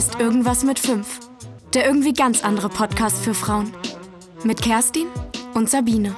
[0.00, 1.06] ist Irgendwas mit 5.
[1.74, 3.70] Der irgendwie ganz andere Podcast für Frauen.
[4.44, 5.08] Mit Kerstin
[5.52, 6.16] und Sabine.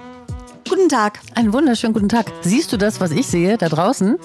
[0.68, 1.18] Guten Tag.
[1.34, 2.26] Einen wunderschönen guten Tag.
[2.42, 4.18] Siehst du das, was ich sehe da draußen?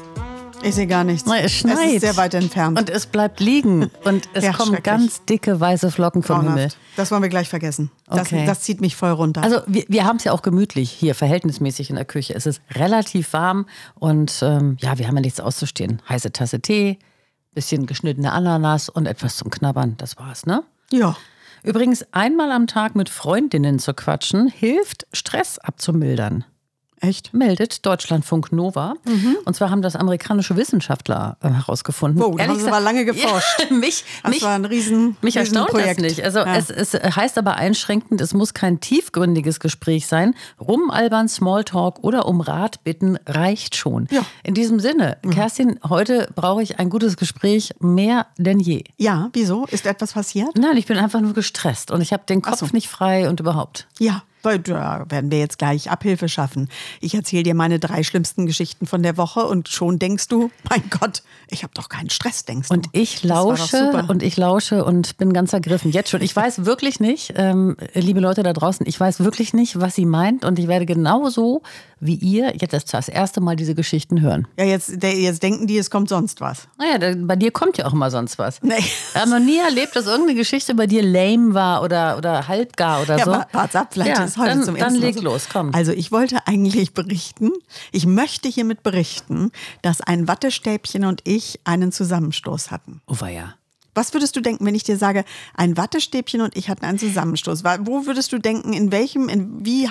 [0.62, 1.28] Ich sehe gar nichts.
[1.28, 1.88] Es schneit.
[1.88, 2.78] Es ist sehr weit entfernt.
[2.78, 3.90] Und es bleibt liegen.
[4.04, 6.58] Und es Ja, kommen ganz dicke weiße Flocken vom Grauenhaft.
[6.60, 6.72] Himmel.
[6.96, 7.90] Das wollen wir gleich vergessen.
[8.06, 8.46] Das, Okay.
[8.46, 9.42] das zieht mich voll runter.
[9.42, 12.36] Also wir, wir haben es ja auch gemütlich hier, verhältnismäßig in der Küche.
[12.36, 13.66] Es ist relativ warm
[13.96, 16.00] und ähm, ja, wir haben ja nichts auszustehen.
[16.08, 17.00] Heiße Tasse Tee,
[17.54, 19.96] bisschen geschnittene Ananas und etwas zum Knabbern.
[19.98, 20.64] Das war's, ne?
[20.92, 21.16] ja.
[21.64, 26.46] Übrigens, einmal am Tag mit Freundinnen zu quatschen, hilft, Stress abzumildern.
[27.00, 27.34] Echt?
[27.34, 28.96] meldet Deutschlandfunk Nova.
[29.46, 32.20] Und zwar haben das amerikanische Wissenschaftler äh, herausgefunden.
[32.22, 33.60] Wow, da haben Ehrlich sie aber gesagt- lange geforscht.
[33.70, 36.02] Ja, mich, Das mich, war ein riesen, mich riesen erstaunt das Projekt.
[36.02, 36.24] nicht.
[36.24, 36.56] Also Ja.
[36.56, 40.34] es, es heißt aber einschränkend, es muss kein tiefgründiges Gespräch sein.
[40.60, 44.08] Rumalbern, Smalltalk oder um Rat bitten reicht schon.
[44.12, 44.22] Ja.
[44.22, 44.26] Mhm.
[44.44, 48.84] In diesem Sinne, Kerstin, heute brauche ich ein gutes Gespräch mehr denn je.
[48.98, 49.66] ja, wieso?
[49.66, 50.58] Ist etwas passiert?
[50.58, 52.68] Nein, ich bin einfach nur gestresst und ich habe den Kopf so.
[52.74, 53.88] nicht frei und überhaupt.
[54.00, 56.70] Ja, da werden wir jetzt gleich Abhilfe schaffen.
[57.02, 60.84] Ich erzähle dir meine drei schlimmsten Geschichten von der Woche und schon denkst du, mein
[60.90, 62.90] Gott, ich habe doch keinen Stress, denkst Und du.
[62.94, 65.92] ich war doch lausche und ich lausche und bin ganz ergriffen.
[65.92, 66.22] Jetzt schon.
[66.22, 70.06] Ich weiß wirklich nicht, ähm, liebe Leute da draußen, ich weiß wirklich nicht, was sie
[70.06, 70.46] meint.
[70.46, 71.62] Und ich werde genauso
[72.00, 74.48] wie ihr jetzt erst das erste Mal diese Geschichten hören.
[74.58, 76.68] Ja, jetzt, jetzt denken die, es kommt sonst was.
[76.78, 78.62] Naja, bei dir kommt ja auch immer sonst was.
[78.62, 78.76] Nee.
[79.14, 83.02] Wir haben noch nie erlebt, dass irgendeine Geschichte bei dir lame war oder, oder halbgar
[83.02, 83.32] oder Ja, so.
[83.32, 85.22] wa- wart's ab, vielleicht ja, ist heute dann, zum Dann ersten Mal leg so.
[85.22, 85.74] los, komm.
[85.74, 87.52] Also ich wollte eigentlich berichten,
[87.92, 89.52] ich möchte hiermit berichten,
[89.82, 93.02] dass ein Wattestäbchen und ich einen Zusammenstoß hatten.
[93.08, 93.56] oh, ja.
[93.98, 95.26] Was würdest du denken, wenn ich dir sage,
[95.56, 97.64] ein Wattestäbchen und ich hatten einen Zusammenstoß?
[97.82, 99.90] Wo würdest du denken, in welchem, in wie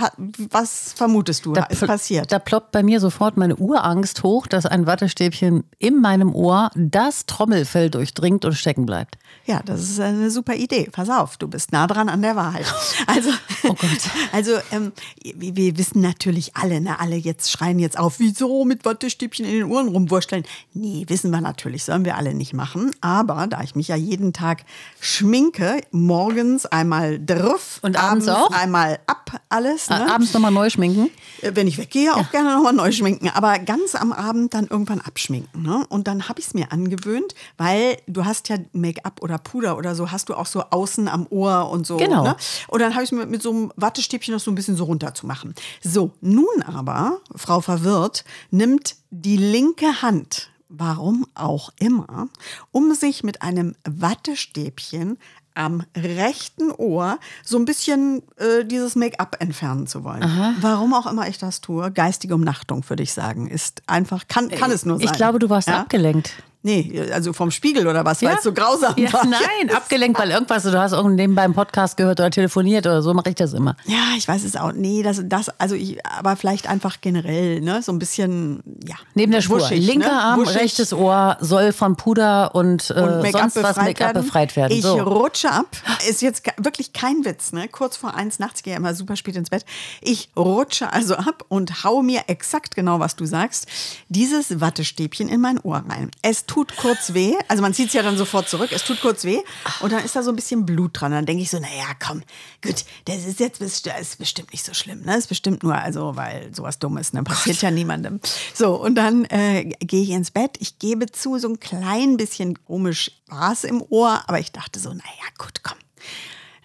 [0.51, 2.31] was vermutest du, ist pl- passiert?
[2.33, 7.27] Da ploppt bei mir sofort meine Urangst hoch, dass ein Wattestäbchen in meinem Ohr das
[7.27, 9.19] Trommelfell durchdringt und stecken bleibt.
[9.44, 10.88] Ja, das ist eine super Idee.
[10.91, 12.73] Pass auf, du bist nah dran an der Wahrheit.
[13.06, 13.31] Also,
[13.65, 13.99] Oh Gott.
[14.33, 14.93] also ähm,
[15.23, 19.53] wir, wir wissen natürlich alle, ne, alle jetzt schreien jetzt auf, wieso mit Wattestäbchen in
[19.53, 20.44] den Ohren rumwursteln?
[20.73, 22.93] Nee, wissen wir natürlich, sollen wir alle nicht machen.
[23.00, 24.65] Aber da ich mich ja jeden Tag
[25.01, 28.51] schminke, morgens einmal drauf, Und abends auch?
[28.51, 29.89] einmal ab, alles.
[29.91, 30.11] Ne?
[30.12, 31.11] Abends nochmal neu schminken.
[31.43, 33.29] Äh, Wenn ich weggehe, auch gerne nochmal neu schminken.
[33.31, 35.62] Aber ganz am Abend dann irgendwann abschminken.
[35.62, 35.85] Ne?
[35.89, 39.95] Und dann habe ich es mir angewöhnt, weil du hast ja Make-up oder Puder oder
[39.95, 41.97] so, hast du auch so außen am Ohr und so.
[41.97, 42.25] Genau.
[42.25, 42.37] Ne?
[42.69, 44.85] Und dann habe ich es mir mit so einem Wattestäbchen noch so ein bisschen so
[44.85, 45.55] runter zu machen.
[45.83, 52.28] So, nun aber, Frau Verwirrt, nimmt die linke Hand, warum auch immer,
[52.72, 55.19] um sich mit einem Wattestäbchen
[55.54, 60.22] am rechten Ohr so ein bisschen äh, dieses Make-up entfernen zu wollen.
[60.60, 64.71] Warum auch immer ich das tue, geistige Umnachtung, würde ich sagen, ist einfach, kann, kann
[64.71, 65.06] es nur sein.
[65.06, 65.81] Ich glaube, du warst ja?
[65.81, 66.34] abgelenkt.
[66.66, 69.25] Nee, also vom Spiegel oder was, weil es so grausam ja, war.
[69.25, 73.15] Nein, abgelenkt, weil irgendwas, du hast irgend nebenbei einen Podcast gehört oder telefoniert oder so,
[73.15, 73.77] mache ich das immer.
[73.84, 74.72] Ja, ich weiß es auch.
[74.72, 78.97] Nee, das, das also ich, aber vielleicht einfach generell, ne, so ein bisschen, ja.
[79.15, 79.60] Neben der Spur.
[79.60, 80.21] wuschig, Linker ne?
[80.21, 84.72] Arm, Wuschig rechtes Ohr soll von Puder und, äh, und sonst was Make-up befreit werden.
[84.76, 84.97] Ich So.
[84.97, 85.69] rutsche ab.
[86.09, 87.69] Ist jetzt wirklich kein Witz, ne?
[87.69, 89.65] Kurz vor eins nachts gehe ich immer super spät ins Bett.
[90.00, 93.69] Ich rutsche also ab und haue mir exakt genau, was du sagst,
[94.09, 96.10] dieses Wattestäbchen in mein Ohr rein.
[96.22, 97.34] Es tut kurz weh.
[97.49, 98.71] Also man zieht es ja dann sofort zurück.
[98.72, 99.41] Es tut kurz weh.
[99.81, 101.12] Und dann ist da so ein bisschen Blut dran.
[101.12, 102.22] Dann denke ich so, naja, komm,
[102.62, 105.00] gut, das ist jetzt das ist bestimmt nicht so schlimm.
[105.00, 105.06] Ne?
[105.06, 107.22] Das ist bestimmt nur, also, weil sowas Dummes, ne?
[107.22, 108.21] Passiert ja niemandem.
[108.55, 110.56] So, und dann äh, gehe ich ins Bett.
[110.61, 114.81] Ich gebe zu, so ein klein bisschen komisch war es im Ohr, aber ich dachte
[114.81, 115.03] so, naja,
[115.38, 115.78] gut, komm.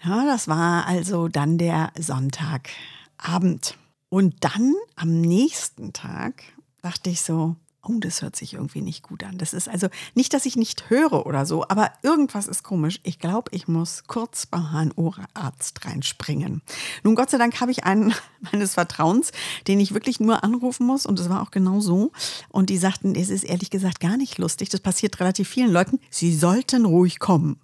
[0.04, 3.78] Ja, das war also dann der Sonntagabend.
[4.10, 6.44] Und dann am nächsten Tag
[6.82, 9.38] dachte ich so, oh, das hört sich irgendwie nicht gut an.
[9.38, 13.00] Das ist also nicht, dass ich nicht höre oder so, aber irgendwas ist komisch.
[13.04, 16.62] Ich glaube, ich muss kurz beim HNO-Arzt reinspringen.
[17.04, 18.14] Nun, Gott sei Dank habe ich einen
[18.52, 19.32] meines Vertrauens,
[19.68, 22.12] den ich wirklich nur anrufen muss und es war auch genau so.
[22.50, 24.70] Und die sagten, es ist ehrlich gesagt gar nicht lustig.
[24.70, 26.00] Das passiert relativ vielen Leuten.
[26.10, 27.60] Sie sollten ruhig kommen.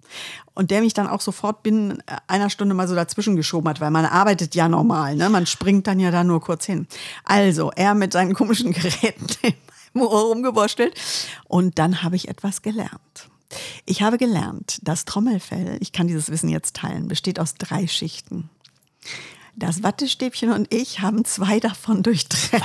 [0.54, 3.92] Und der mich dann auch sofort binnen einer Stunde mal so dazwischen geschoben hat, weil
[3.92, 5.28] man arbeitet ja normal, ne?
[5.28, 6.88] Man springt dann ja da nur kurz hin.
[7.22, 9.26] Also, er mit seinen komischen Geräten
[9.98, 10.94] in meinem Ohr rumgewurschtelt.
[11.46, 13.28] Und dann habe ich etwas gelernt.
[13.86, 18.50] Ich habe gelernt, das Trommelfell, ich kann dieses Wissen jetzt teilen, besteht aus drei Schichten.
[19.56, 22.62] Das Wattestäbchen und ich haben zwei davon durchtrennt.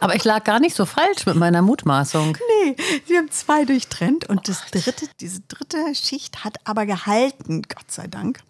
[0.00, 2.36] Aber ich lag gar nicht so falsch mit meiner Mutmaßung.
[2.59, 2.59] Nee,
[3.06, 8.06] sie haben zwei durchtrennt und das dritte, diese dritte Schicht hat aber gehalten, Gott sei
[8.06, 8.40] Dank.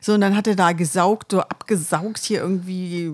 [0.00, 3.12] So, und dann hat er da gesaugt, so abgesaugt hier irgendwie,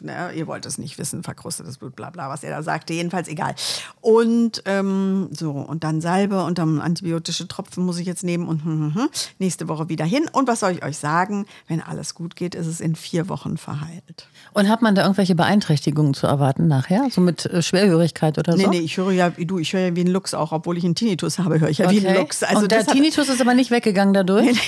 [0.00, 3.28] na, ihr wollt es nicht wissen, verkrustetes Blut, bla bla, was er da sagte, jedenfalls
[3.28, 3.54] egal.
[4.00, 8.64] Und ähm, so, und dann Salbe und dann antibiotische Tropfen muss ich jetzt nehmen und
[8.64, 9.08] hm, hm, hm,
[9.38, 10.28] nächste Woche wieder hin.
[10.32, 11.46] Und was soll ich euch sagen?
[11.66, 14.28] Wenn alles gut geht, ist es in vier Wochen verheilt.
[14.52, 17.08] Und hat man da irgendwelche Beeinträchtigungen zu erwarten nachher?
[17.10, 18.58] So mit äh, Schwerhörigkeit oder so?
[18.58, 20.76] Nee, nee, ich höre ja, wie du, ich höre ja wie ein Lux auch, obwohl
[20.78, 22.42] ich einen Tinnitus habe, höre ich ja wie ein Lux.
[22.42, 24.46] Also und der Tinnitus ist aber nicht weggegangen dadurch?
[24.46, 24.58] Nee, nee,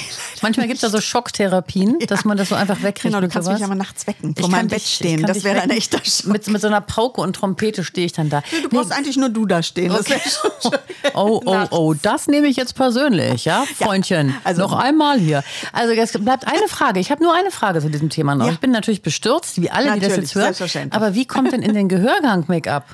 [0.43, 3.15] Manchmal gibt es da so Schocktherapien, dass man das so einfach wegkriegt.
[3.15, 5.23] Genau, du kannst mich aber nachts wecken, vor meinem Bett stehen.
[5.23, 6.27] Das wäre ein echter Schock.
[6.33, 8.43] Mit, mit so einer Pauke und Trompete stehe ich dann da.
[8.63, 9.93] Du brauchst eigentlich nur du da stehen.
[10.07, 10.71] Schön.
[11.15, 14.35] Oh, oh, oh, das nehme ich jetzt persönlich, ja, Freundchen.
[14.45, 15.43] also- noch einmal hier.
[15.73, 17.01] Also es bleibt eine Frage.
[17.01, 18.47] Ich habe nur eine Frage zu diesem Thema noch.
[18.47, 18.53] Ja.
[18.53, 20.55] Ich bin natürlich bestürzt, wie alle, die das jetzt hören.
[20.91, 22.85] Aber wie kommt denn in den Gehörgang Make-up?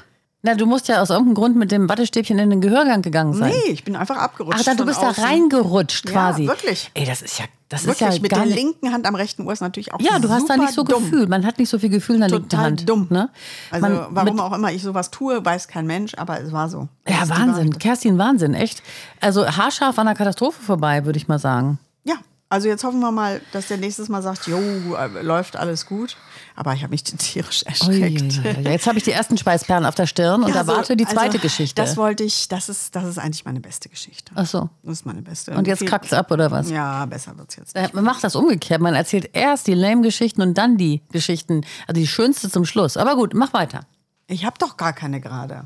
[0.47, 3.51] Na, du musst ja aus irgendeinem Grund mit dem Wattestäbchen in den Gehörgang gegangen sein.
[3.51, 4.61] Nee, ich bin einfach abgerutscht.
[4.61, 5.25] Ach, da, du bist da außen.
[5.25, 6.47] reingerutscht Ja, quasi.
[6.47, 6.91] wirklich.
[6.95, 9.53] Ey, das ist ja, das Wirklich, ist ja mit der linken Hand am rechten Ohr
[9.53, 11.03] ist natürlich auch Ja, du hast da nicht so dumm.
[11.03, 11.27] Gefühl.
[11.27, 12.89] Man hat nicht so viel Gefühl in der linken Total Hand.
[12.89, 13.09] dumm.
[13.11, 13.29] Ne?
[13.73, 16.89] Also Man- warum auch immer ich sowas tue, weiß kein Mensch, aber es war so.
[17.05, 17.77] Das Ja, Wahnsinn.
[17.79, 18.83] Kerstin, Wahnsinn, echt.
[19.21, 21.81] Also haarscharf an der Katastrophe vorbei, würde ich mal sagen.
[22.05, 22.15] Ja,
[22.49, 24.57] also jetzt hoffen wir mal, dass der nächstes Mal sagt, jo,
[24.95, 26.17] äh, läuft alles gut.
[26.55, 28.23] Aber ich habe mich tierisch erschreckt.
[28.23, 28.63] Uiuiui.
[28.71, 31.21] Jetzt habe ich die ersten Schweißperlen auf der Stirn und Ja, so, erwarte die zweite
[31.33, 31.83] also, Geschichte.
[31.83, 34.33] Das wollte ich, das ist, das ist eigentlich meine beste Geschichte.
[34.35, 34.71] Ach so.
[34.83, 35.53] Das ist meine beste.
[35.53, 36.71] Und jetzt Viel- kackt's ab, oder was?
[36.71, 37.77] Ja, besser wird's jetzt.
[37.77, 38.81] Äh, Man macht das umgekehrt.
[38.81, 42.97] Man erzählt erst die Lame-Geschichten und dann die Geschichten, also die schönste zum Schluss.
[42.97, 43.81] Aber gut, mach weiter.
[44.29, 45.65] Ich habe doch gar keine gerade.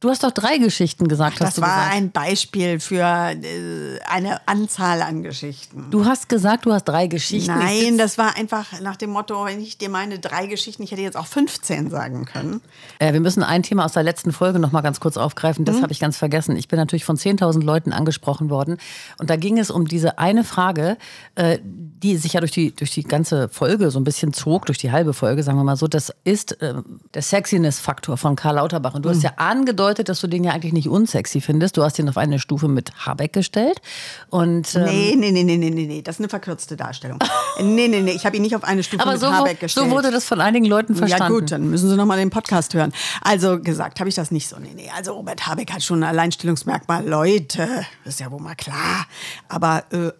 [0.00, 1.94] Du hast doch drei Geschichten gesagt, hast Das war gesagt.
[1.94, 5.88] ein Beispiel für äh, eine Anzahl an Geschichten.
[5.90, 7.50] Du hast gesagt, du hast drei Geschichten.
[7.60, 10.90] Ich Nein, das war einfach nach dem Motto, wenn ich dir meine drei Geschichten, ich
[10.92, 12.62] hätte jetzt auch 15 sagen können.
[12.98, 15.64] Äh, wir müssen ein Thema aus der letzten Folge noch mal ganz kurz aufgreifen.
[15.64, 15.66] Mhm.
[15.66, 16.56] Das habe ich ganz vergessen.
[16.56, 18.78] Ich bin natürlich von 10.000 Leuten angesprochen worden.
[19.18, 20.96] Und da ging es um diese eine Frage,
[21.34, 24.78] äh, die sich ja durch die, durch die ganze Folge so ein bisschen zog, durch
[24.78, 25.88] die halbe Folge, sagen wir mal so.
[25.88, 26.72] Das ist äh,
[27.12, 28.94] der Sexiness-Faktor von Karl Lauterbach.
[28.94, 29.14] Und du Mhm.
[29.14, 31.76] hast ja angedeutet, dass du den ja eigentlich nicht unsexy findest.
[31.76, 33.80] Du hast ihn auf eine Stufe mit Habeck gestellt.
[34.28, 37.18] Und, ähm, Nee, nee, nee, nee, nee, nee, nee, das ist eine verkürzte Darstellung.
[37.60, 39.86] nee, nee, nee, ich habe ihn nicht auf eine Stufe aber mit so, Habeck gestellt.
[39.88, 41.34] so wurde das von einigen Leuten verstanden.
[41.34, 42.92] Ja gut, dann müssen Sie noch mal den Podcast hören.
[43.22, 44.58] Also gesagt habe ich das nicht so.
[44.58, 47.06] Nee, nee, also Robert Habeck hat schon ein Alleinstellungsmerkmal.
[47.06, 47.68] Leute,
[48.04, 49.06] das ist ja wohl mal klar.
[49.48, 50.10] Aber äh,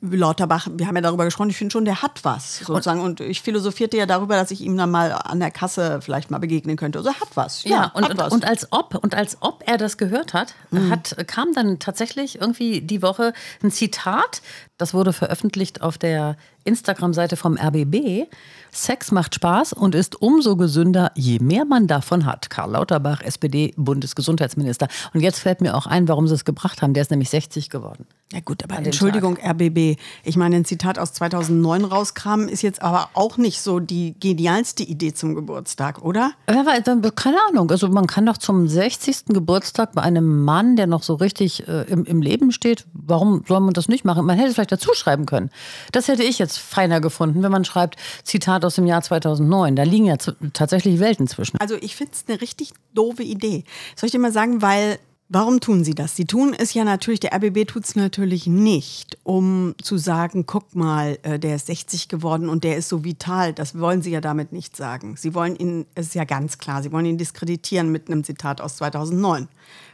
[0.00, 3.00] Lauterbach, wir haben ja darüber gesprochen, ich finde schon, der hat was sozusagen.
[3.00, 6.38] Und, ich philosophierte ja darüber, dass ich ihm dann mal an der Kasse vielleicht mal
[6.38, 7.00] begegnen könnte.
[7.00, 7.64] Also er hat was.
[7.64, 8.32] Ja, und, hat und, was.
[8.32, 10.54] und als ob und als ob er das gehört hat,
[10.88, 13.32] hat kam dann tatsächlich irgendwie die Woche
[13.62, 14.40] ein Zitat.
[14.82, 18.26] Das wurde veröffentlicht auf der Instagram-Seite vom RBB.
[18.72, 22.50] Sex macht Spaß und ist umso gesünder, je mehr man davon hat.
[22.50, 24.88] Karl Lauterbach, SPD-Bundesgesundheitsminister.
[25.14, 26.94] Und jetzt fällt mir auch ein, warum sie es gebracht haben.
[26.94, 28.06] Der ist nämlich 60 geworden.
[28.32, 30.00] Ja gut, aber Entschuldigung, RBB.
[30.24, 34.84] Ich meine, ein Zitat aus 2009 rauskramen ist jetzt aber auch nicht so die genialste
[34.84, 36.32] Idee zum Geburtstag, oder?
[36.48, 36.82] Ja, weil,
[37.12, 37.70] keine Ahnung.
[37.70, 39.26] Also man kann doch zum 60.
[39.26, 43.60] Geburtstag bei einem Mann, der noch so richtig äh, im, im Leben steht, warum soll
[43.60, 44.24] man das nicht machen?
[44.24, 45.50] Man hätte vielleicht dazu schreiben können.
[45.92, 49.76] Das hätte ich jetzt feiner gefunden, wenn man schreibt, Zitat aus dem Jahr 2009.
[49.76, 50.16] Da liegen ja
[50.52, 51.58] tatsächlich Welten zwischen.
[51.58, 53.64] Also ich finde es eine richtig doofe Idee.
[53.96, 54.98] Soll ich dir mal sagen, weil,
[55.28, 56.16] warum tun sie das?
[56.16, 60.74] Sie tun es ja natürlich, der RBB tut es natürlich nicht, um zu sagen, guck
[60.74, 63.52] mal, äh, der ist 60 geworden und der ist so vital.
[63.52, 65.16] Das wollen sie ja damit nicht sagen.
[65.16, 68.60] Sie wollen ihn, es ist ja ganz klar, sie wollen ihn diskreditieren mit einem Zitat
[68.60, 69.48] aus 2009.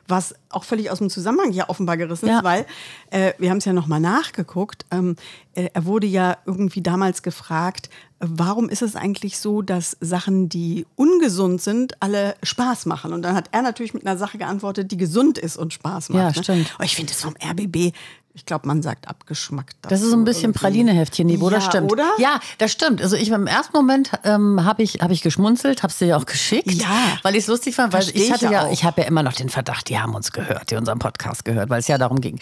[0.09, 2.39] Was auch völlig aus dem Zusammenhang hier offenbar gerissen Ja.
[2.39, 2.67] ist, weil
[3.11, 4.87] äh, wir haben es ja nochmal nachgeguckt.
[4.91, 5.17] Ähm,
[5.55, 10.87] äh, er wurde ja irgendwie damals gefragt, warum ist es eigentlich so, dass Sachen, die
[10.97, 13.13] ungesund sind, alle Spaß machen?
[13.13, 16.19] Und dann hat er natürlich mit einer Sache geantwortet, die gesund ist und Spaß macht.
[16.19, 16.43] Ja, ne?
[16.43, 16.75] stimmt.
[16.75, 17.93] Aber ich finde es vom RBB,
[18.39, 19.75] ich glaube, man sagt abgeschmackt.
[19.83, 21.91] Das ist so ein bisschen Pralineheftchen-Niveau, das Ja, stimmt.
[21.93, 22.09] oder?
[22.19, 23.03] Ja, das stimmt.
[23.03, 26.17] Also ich im ersten Moment ähm, habe ich, hab ich geschmunzelt, habe es dir ja
[26.17, 26.89] auch geschickt, Ja.
[27.25, 28.73] weil ich es lustig fand, weil ich hatte ich ja auch.
[28.73, 31.69] ich habe ja immer noch den Verdacht, die haben uns gehört, die unseren Podcast gehört,
[31.69, 32.39] weil es ja darum ging,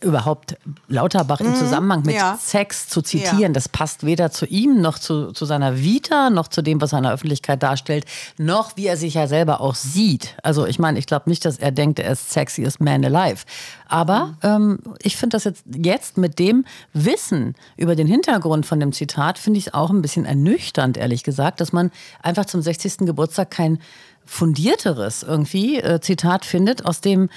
[0.00, 0.56] überhaupt
[0.88, 2.20] Lauterbach im Zusammenhang mit Mhm.
[2.20, 2.38] ja.
[2.40, 3.38] Sex zu zitieren.
[3.40, 3.48] Ja.
[3.48, 6.98] Das passt weder zu ihm noch zu, zu seiner Vita, noch zu dem, was er
[6.98, 8.04] in der Öffentlichkeit darstellt,
[8.38, 10.36] noch wie er sich ja selber auch sieht.
[10.44, 13.44] Also ich meine, ich glaube nicht, dass er denkt, er ist sexiest man alive.
[13.88, 14.36] Aber Mhm.
[14.42, 19.38] ähm, ich finde das jetzt, jetzt mit dem Wissen über den Hintergrund von dem Zitat,
[19.38, 21.90] finde ich es auch ein bisschen ernüchternd, ehrlich gesagt, dass man
[22.22, 22.98] einfach zum 60.
[22.98, 23.78] Geburtstag kein
[24.24, 27.28] fundierteres irgendwie äh, Zitat findet, aus dem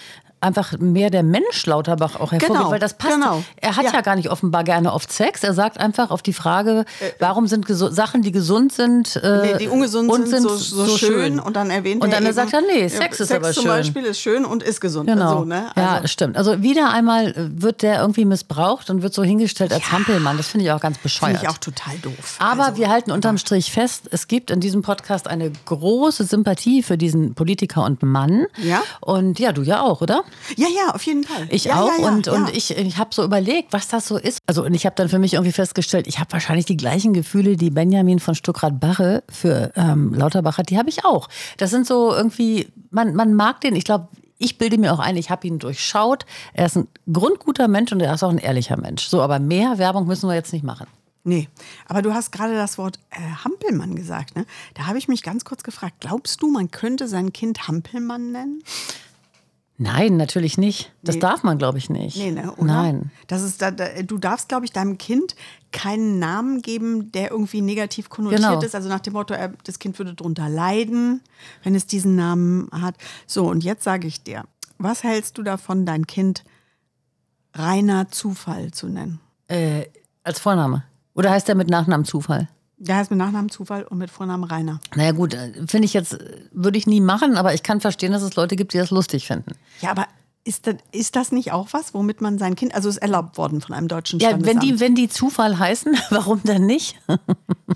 [0.42, 3.15] einfach mehr der Mensch Lauterbach auch hervorgeht, Genau, weil das passt.
[3.15, 3.44] genau.
[3.58, 3.92] Er hat ja.
[3.94, 4.01] Ja.
[4.01, 5.44] gar nicht offenbar gerne oft Sex.
[5.44, 6.86] Er sagt einfach auf die Frage,
[7.20, 11.39] warum sind Sachen, die gesund sind, äh, Nee, die ungesund und sind, so, so, schön.
[11.39, 13.54] Und dann erwähnt Und er dann eben, sagt er, nee, ja, Sex ist Sex aber
[13.54, 13.72] zum schön.
[13.72, 15.08] Beispiel ist schön und ist gesund.
[15.08, 15.39] Genau.
[15.39, 15.72] So, ne?
[15.75, 16.38] Ja, also, stimmt.
[16.38, 20.38] Also wieder einmal wird der irgendwie missbraucht und wird so hingestellt als Hampelmann.
[20.38, 21.38] Das finde ich auch ganz bescheuert.
[21.38, 22.36] Finde ich auch total doof.
[22.39, 26.84] Aber also, wir halten unterm Strich fest, es gibt in diesem Podcast eine große Sympathie
[26.84, 28.46] für diesen Politiker und Mann.
[28.62, 28.84] Ja.
[29.01, 30.24] Und ja, du ja auch, oder?
[30.55, 31.48] Ja, ja, auf jeden Fall.
[31.50, 31.88] Ich ja, auch.
[31.98, 34.39] Ja, ja, und und ich, ich habe so überlegt, was das so ist.
[34.48, 37.58] Also, und ich habe dann für mich irgendwie festgestellt, ich habe wahrscheinlich die gleichen Gefühle,
[37.58, 41.29] die Benjamin von Stuckrad-Barre für ähm, Lauterbach hat, die habe ich auch.
[41.58, 45.17] Das sind so irgendwie, man, man mag den, ich glaube, ich bilde mir auch ein,
[45.17, 46.25] ich habe ihn durchschaut.
[46.53, 49.08] Er ist ein grundguter Mensch und er ist auch ein ehrlicher Mensch.
[49.08, 50.88] So, aber mehr Werbung müssen wir jetzt nicht machen.
[51.27, 51.50] Nee,
[51.88, 54.36] aber du hast gerade das Wort äh, Hampelmann gesagt.
[54.36, 54.46] Ne?
[54.75, 58.62] Da habe ich mich ganz kurz gefragt, glaubst du, man könnte sein Kind Hampelmann nennen?
[59.77, 60.94] Nein, natürlich nicht.
[61.03, 61.22] Das Nee.
[61.22, 62.15] darf man, glaube ich, nicht.
[62.17, 62.53] Nee, ne?
[62.53, 62.63] Oder?
[62.65, 63.12] Nein.
[63.27, 65.36] Das ist da, da, du darfst, glaube ich, deinem Kind
[65.74, 68.62] keinen Namen geben, der irgendwie negativ konnotiert Genau.
[68.62, 68.74] ist.
[68.74, 71.22] Also nach dem Motto, er, das Kind würde drunter leiden,
[71.63, 72.96] wenn es diesen Namen hat.
[73.27, 74.46] So, und jetzt sage ich dir,
[74.77, 76.46] was hältst du davon, dein Kind
[77.53, 79.20] reiner Zufall zu nennen?
[79.50, 79.88] Äh,
[80.24, 80.84] als Vorname.
[81.15, 82.48] Oder heißt er mit Nachnamen Zufall?
[82.77, 84.79] Der heißt mit Nachnamen Zufall und mit Vornamen Rainer.
[84.96, 88.12] Naja gut, äh, finde ich jetzt, äh, würde ich nie machen, aber ich kann verstehen,
[88.12, 89.53] dass es Leute gibt, die das lustig finden.
[89.82, 90.08] Ja, aber
[90.46, 93.62] ist das, ist das nicht auch was, womit man sein Kind, also ist erlaubt worden
[93.62, 94.62] von einem deutschen Ja, Standesamt?
[94.62, 96.98] wenn die, wenn die Zufall heißen, warum denn nicht?
[97.10, 97.18] ja,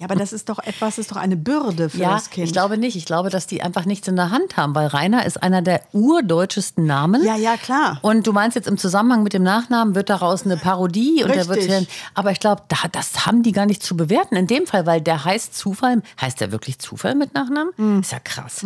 [0.03, 2.45] aber das ist doch etwas, ist doch eine Bürde für ja, das Kind.
[2.45, 2.95] ich glaube nicht.
[2.95, 5.81] Ich glaube, dass die einfach nichts in der Hand haben, weil Rainer ist einer der
[5.93, 7.25] urdeutschesten Namen.
[7.25, 7.97] Ja, ja, klar.
[8.03, 11.47] Und du meinst jetzt im Zusammenhang mit dem Nachnamen wird daraus eine Parodie und der
[11.47, 14.67] wird dann, aber ich glaube, da, das haben die gar nicht zu bewerten in dem
[14.67, 16.03] Fall, weil der heißt Zufall.
[16.21, 17.73] Heißt der wirklich Zufall mit Nachnamen?
[17.77, 18.01] Mhm.
[18.01, 18.63] Ist ja krass.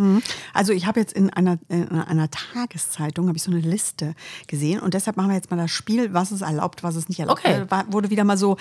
[0.52, 3.93] Also ich habe jetzt in einer, in einer Tageszeitung habe ich so eine Liste
[4.46, 7.20] gesehen und deshalb machen wir jetzt mal das Spiel, was ist erlaubt, was ist nicht
[7.20, 7.40] erlaubt.
[7.44, 7.60] Okay.
[7.60, 8.56] Da war- wurde wieder mal so,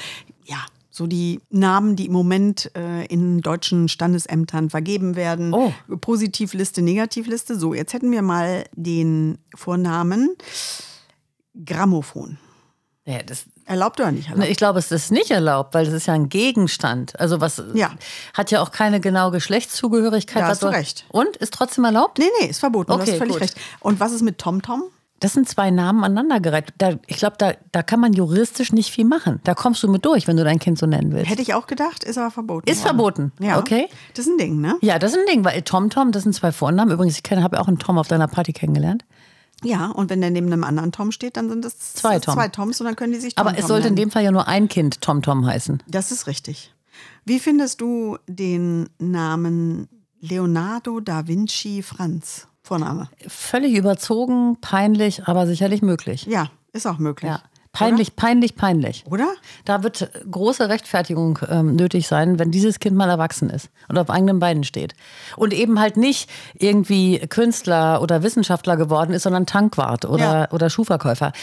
[0.45, 0.57] ja,
[0.89, 5.51] so die Namen, die im Moment äh, in deutschen Standesämtern vergeben werden.
[5.53, 5.73] Oh.
[5.99, 7.57] Positivliste, Negativliste.
[7.57, 10.29] So, jetzt hätten wir mal den Vornamen
[11.65, 12.37] Grammophon.
[13.05, 14.49] Ja, das, Erlaubt oder nicht erlaubt?
[14.49, 17.17] ich glaube, es ist nicht erlaubt, weil es ist ja ein Gegenstand.
[17.19, 17.91] Also was Ja.
[18.33, 20.43] hat ja auch keine genaue Geschlechtszugehörigkeit.
[20.43, 21.05] Da hast du recht.
[21.09, 22.17] Und ist trotzdem erlaubt?
[22.17, 22.91] Nee, nee, ist verboten.
[22.91, 23.41] du Okay, hast völlig gut.
[23.41, 23.55] recht.
[23.79, 24.83] Und was ist mit TomTom?
[25.23, 26.73] Das sind zwei Namen aneinandergereiht.
[26.79, 29.39] Da, ich glaube, da, da kann man juristisch nicht viel machen.
[29.45, 31.29] Da kommst du mit durch, wenn du dein Kind so nennen willst.
[31.29, 32.69] Hätte ich auch gedacht, ist aber verboten.
[32.69, 33.31] Ist worden.
[33.31, 33.31] verboten.
[33.39, 33.57] Ja.
[33.57, 33.87] Okay.
[34.15, 34.77] Das ist ein Ding, ne?
[34.81, 36.91] Ja, das ist ein Ding, weil TomTom, das sind zwei Vornamen.
[36.91, 39.05] Übrigens, ich habe auch einen Tom auf deiner Party kennengelernt.
[39.63, 42.33] Ja, und wenn der neben einem anderen Tom steht, dann sind es Zwei Tom.
[42.33, 44.31] zwei Toms und dann können die sich Tom Aber es sollte in dem Fall ja
[44.31, 45.81] nur ein Kind TomTom heißen.
[45.87, 46.73] Das ist richtig.
[47.23, 49.87] Wie findest du den Namen
[50.19, 52.47] Leonardo da Vinci Franz?
[52.63, 53.09] Vorname.
[53.27, 56.25] Völlig überzogen, peinlich, aber sicherlich möglich.
[56.25, 57.29] Ja, ist auch möglich.
[57.29, 57.41] Ja.
[57.73, 59.03] Peinlich, peinlich, peinlich.
[59.09, 59.33] Oder?
[59.65, 64.11] Da wird große Rechtfertigung ähm, nötig sein, wenn dieses Kind mal erwachsen ist und auf
[64.11, 64.93] eigenen Beinen steht.
[65.37, 70.51] Und eben halt nicht irgendwie Künstler oder Wissenschaftler geworden ist, sondern Tankwart oder, Ja.
[70.51, 71.33] oder Schuhverkäufer.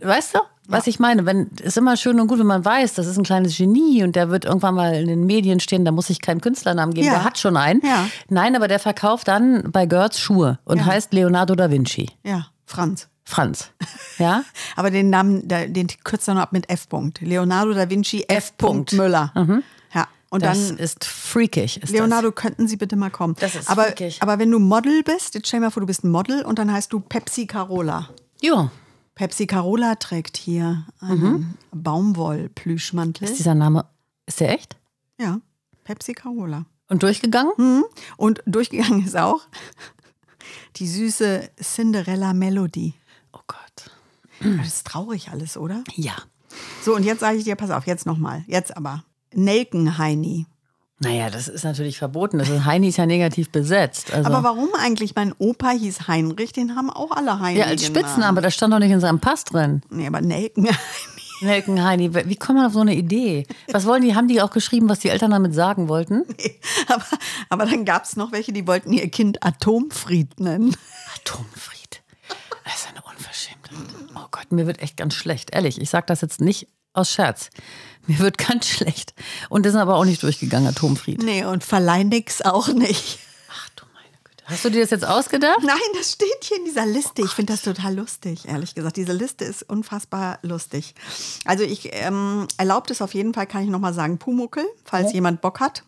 [0.00, 1.26] Weißt du, was ich meine?
[1.26, 4.16] Wenn, ist immer schön und gut, wenn man weiß, das ist ein kleines Genie und
[4.16, 7.12] der wird irgendwann mal in den Medien stehen, da muss ich keinen Künstlernamen geben, Ja.
[7.14, 7.80] der hat schon einen.
[7.84, 8.06] Ja.
[8.28, 10.86] Nein, aber der verkauft dann bei Görz Schuhe und Ja.
[10.86, 12.10] heißt Leonardo da Vinci.
[12.24, 13.08] Ja, Franz.
[13.24, 13.70] Franz.
[14.18, 14.44] Ja?
[14.76, 16.86] Aber den Namen, den kürzt er noch ab mit F.
[16.90, 17.22] -Punkt.
[17.24, 18.56] Leonardo da Vinci F.
[18.56, 18.92] Punkt.
[18.94, 19.32] Müller.
[19.94, 21.82] Ja, und Das dann ist freakig.
[21.82, 23.36] Ist Leonardo, könnten Sie bitte mal kommen?
[23.40, 24.22] Das ist aber, freakig.
[24.22, 26.58] aber wenn du Model bist, jetzt stell dir mal vor, du bist ein Model und
[26.58, 28.08] dann heißt du Pepsi Carola.
[28.08, 28.48] Das.
[28.48, 28.70] Ja.
[29.16, 33.24] Pepsi Carola trägt hier einen Baumwoll-Plüschmantel.
[33.24, 33.86] Ist dieser Name,
[34.26, 34.76] ist der echt?
[35.18, 35.40] Ja,
[35.84, 36.66] Pepsi Carola.
[36.88, 37.52] Und durchgegangen?
[37.56, 37.84] Mhm.
[38.18, 39.40] Und durchgegangen ist auch
[40.76, 42.92] die süße Cinderella Melody.
[43.32, 43.90] Oh Gott.
[44.58, 45.82] Das ist traurig alles, oder?
[45.94, 46.14] Ja.
[46.82, 48.44] So, und jetzt sage ich dir, pass auf, jetzt nochmal.
[48.46, 49.02] Jetzt aber.
[49.32, 50.46] Nelkenheini.
[50.98, 52.38] Naja, das ist natürlich verboten.
[52.38, 54.14] Das ist, Heini ist ja negativ besetzt.
[54.14, 55.14] Also, Aber warum eigentlich?
[55.14, 57.58] Mein Opa hieß Heinrich, den haben auch alle Heini.
[57.58, 57.84] ja, als.
[57.84, 59.82] Spitzname, das stand doch nicht in seinem Pass drin.
[59.90, 60.76] Nee, aber Nelkenheini.
[61.42, 63.46] Nelken Heini, wie kommt man auf so eine Idee?
[63.70, 64.14] Was wollen die?
[64.14, 66.24] Haben die auch geschrieben, was die Eltern damit sagen wollten?
[66.88, 67.04] aber,
[67.50, 70.74] aber dann gab es noch welche, die wollten ihr Kind Atomfried nennen.
[71.16, 72.02] Atomfried.
[72.64, 73.76] Das ist eine Unverschämtheit.
[74.14, 75.50] Oh Gott, mir wird echt ganz schlecht.
[75.52, 77.50] Ehrlich, ich sage das jetzt nicht aus Scherz.
[78.06, 79.14] Mir wird ganz schlecht.
[79.48, 81.22] Und das ist aber auch nicht durchgegangen, Atomfried.
[81.22, 83.18] Nee, und Verleinix auch nicht.
[83.50, 84.44] Ach du meine Güte.
[84.46, 85.58] Hast du dir das jetzt ausgedacht?
[85.64, 87.22] Nein, das steht hier in dieser Liste.
[87.22, 88.96] Ich finde das total lustig, ehrlich gesagt.
[88.96, 90.94] Diese Liste ist unfassbar lustig.
[91.44, 95.40] Also ich ähm, erlaubt es auf jeden Fall, kann ich nochmal sagen, Pumuckel, falls jemand
[95.40, 95.82] Bock hat.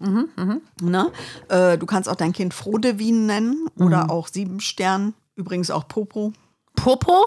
[0.81, 1.13] Ne?
[1.49, 6.33] Äh, du kannst auch dein Kind Frodewin nennen oder auch Siebenstern, übrigens auch Popo.
[6.75, 7.27] Popo?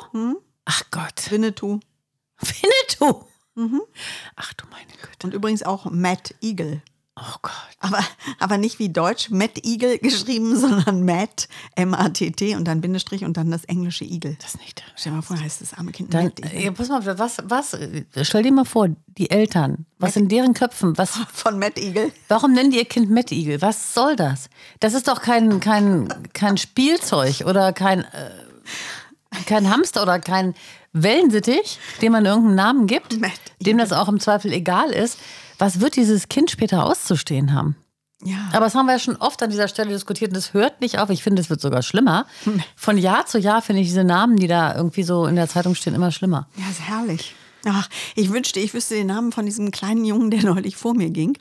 [0.65, 1.29] Ach Gott.
[1.31, 1.79] Winnetou.
[2.41, 3.25] Winnetou.
[3.55, 5.25] Ach du meine Güte.
[5.27, 6.81] Und übrigens auch Matt Eagle.
[7.17, 7.51] Oh Gott.
[7.79, 7.99] Aber,
[8.39, 13.51] aber nicht wie Deutsch, Matt Eagle geschrieben, sondern Matt, M-A-T-T und dann Bindestrich und dann
[13.51, 14.37] das englische Eagle.
[14.39, 16.63] Das ist nicht Stell dir mal vor, heißt das arme Kind Dann, Matt Eagle.
[16.67, 17.77] äh, pass mal, was, was,
[18.21, 22.11] stell dir mal vor, die Eltern, was in deren Köpfen, was, Von Matt Eagle.
[22.29, 23.61] warum nennen die ihr Kind Mad Eagle?
[23.61, 24.49] Was soll das?
[24.79, 28.31] Das ist doch kein, kein, kein Spielzeug oder kein, äh,
[29.45, 30.53] kein Hamster oder kein
[30.93, 33.17] Wellensittich, dem man irgendeinen Namen gibt,
[33.59, 35.17] dem das auch im Zweifel egal ist.
[35.57, 37.75] Was wird dieses Kind später auszustehen haben?
[38.23, 38.49] Ja.
[38.51, 40.99] Aber das haben wir ja schon oft an dieser Stelle diskutiert und es hört nicht
[40.99, 41.09] auf.
[41.09, 42.27] Ich finde, es wird sogar schlimmer.
[42.75, 45.75] Von Jahr zu Jahr finde ich diese Namen, die da irgendwie so in der Zeitung
[45.75, 46.47] stehen, immer schlimmer.
[46.57, 47.35] Ja, ist herrlich.
[47.65, 51.09] Ach, ich wünschte, ich wüsste den Namen von diesem kleinen Jungen, der neulich vor mir
[51.09, 51.37] ging.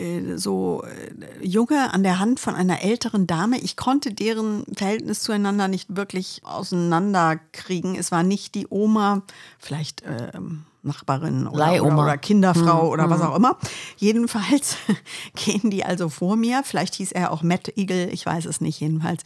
[0.00, 3.58] Äh, so äh, Junge an der Hand von einer älteren Dame.
[3.60, 7.94] Ich konnte deren Verhältnis zueinander nicht wirklich auseinanderkriegen.
[7.94, 9.22] Es war nicht die Oma,
[9.58, 13.58] vielleicht ähm, Nachbarin oder, oder, oder Kinderfrau oder was auch immer.
[13.96, 14.76] Jedenfalls
[15.34, 16.62] gehen die also vor mir.
[16.64, 18.80] Vielleicht hieß er auch Matt Eagle, ich weiß es nicht.
[18.80, 19.22] Jedenfalls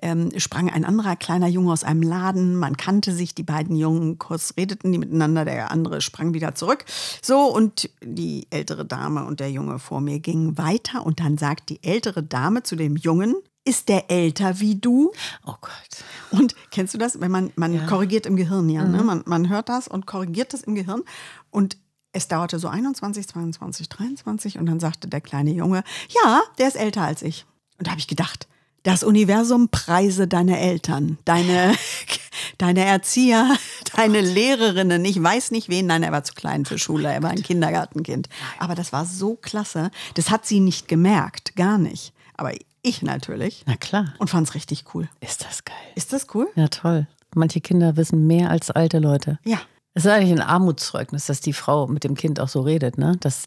[0.00, 2.56] ähm, sprang ein anderer kleiner Junge aus einem Laden.
[2.56, 5.44] Man kannte sich, die beiden Jungen, kurz redeten die miteinander.
[5.44, 6.84] Der andere sprang wieder zurück.
[7.22, 11.04] So, und die ältere Dame und der Junge vor mir gingen weiter.
[11.04, 15.12] Und dann sagt die ältere Dame zu dem Jungen, ist der älter wie du?
[15.46, 16.04] Oh Gott.
[16.30, 19.02] Und kennst du das, wenn man, man korrigiert im Gehirn, ja, ne?
[19.02, 21.02] man, man hört das und korrigiert das im Gehirn
[21.50, 21.78] und
[22.12, 26.76] es dauerte so 21, 22, 23 und dann sagte der kleine Junge, ja, der ist
[26.76, 27.44] älter als ich.
[27.78, 28.46] Und da habe ich gedacht,
[28.84, 31.74] das Universum preise deine Eltern, deine,
[32.58, 33.56] deine Erzieher,
[33.96, 35.04] deine Lehrerinnen.
[35.04, 38.28] Ich weiß nicht wen, nein, er war zu klein für Schule, er war ein Kindergartenkind.
[38.58, 42.12] Aber das war so klasse, das hat sie nicht gemerkt, gar nicht.
[42.36, 42.52] Aber
[42.84, 44.14] ich natürlich Na klar.
[44.18, 45.08] und fand es richtig cool.
[45.20, 45.74] Ist das geil.
[45.96, 46.46] Ist das cool?
[46.54, 47.06] Ja, toll.
[47.34, 49.38] Manche Kinder wissen mehr als alte Leute.
[49.44, 49.58] Ja.
[49.96, 53.16] Es ist eigentlich ein Armutszeugnis, dass die Frau mit dem Kind auch so redet, ne?
[53.20, 53.44] Das,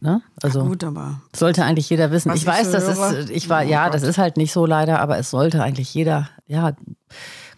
[0.00, 0.22] ne?
[0.42, 2.32] Also Gut, aber sollte eigentlich jeder wissen.
[2.34, 3.94] Ich weiß, so das höre, ist, ich war, oh ja, Gott.
[3.94, 6.72] das ist halt nicht so leider, aber es sollte eigentlich jeder, ja,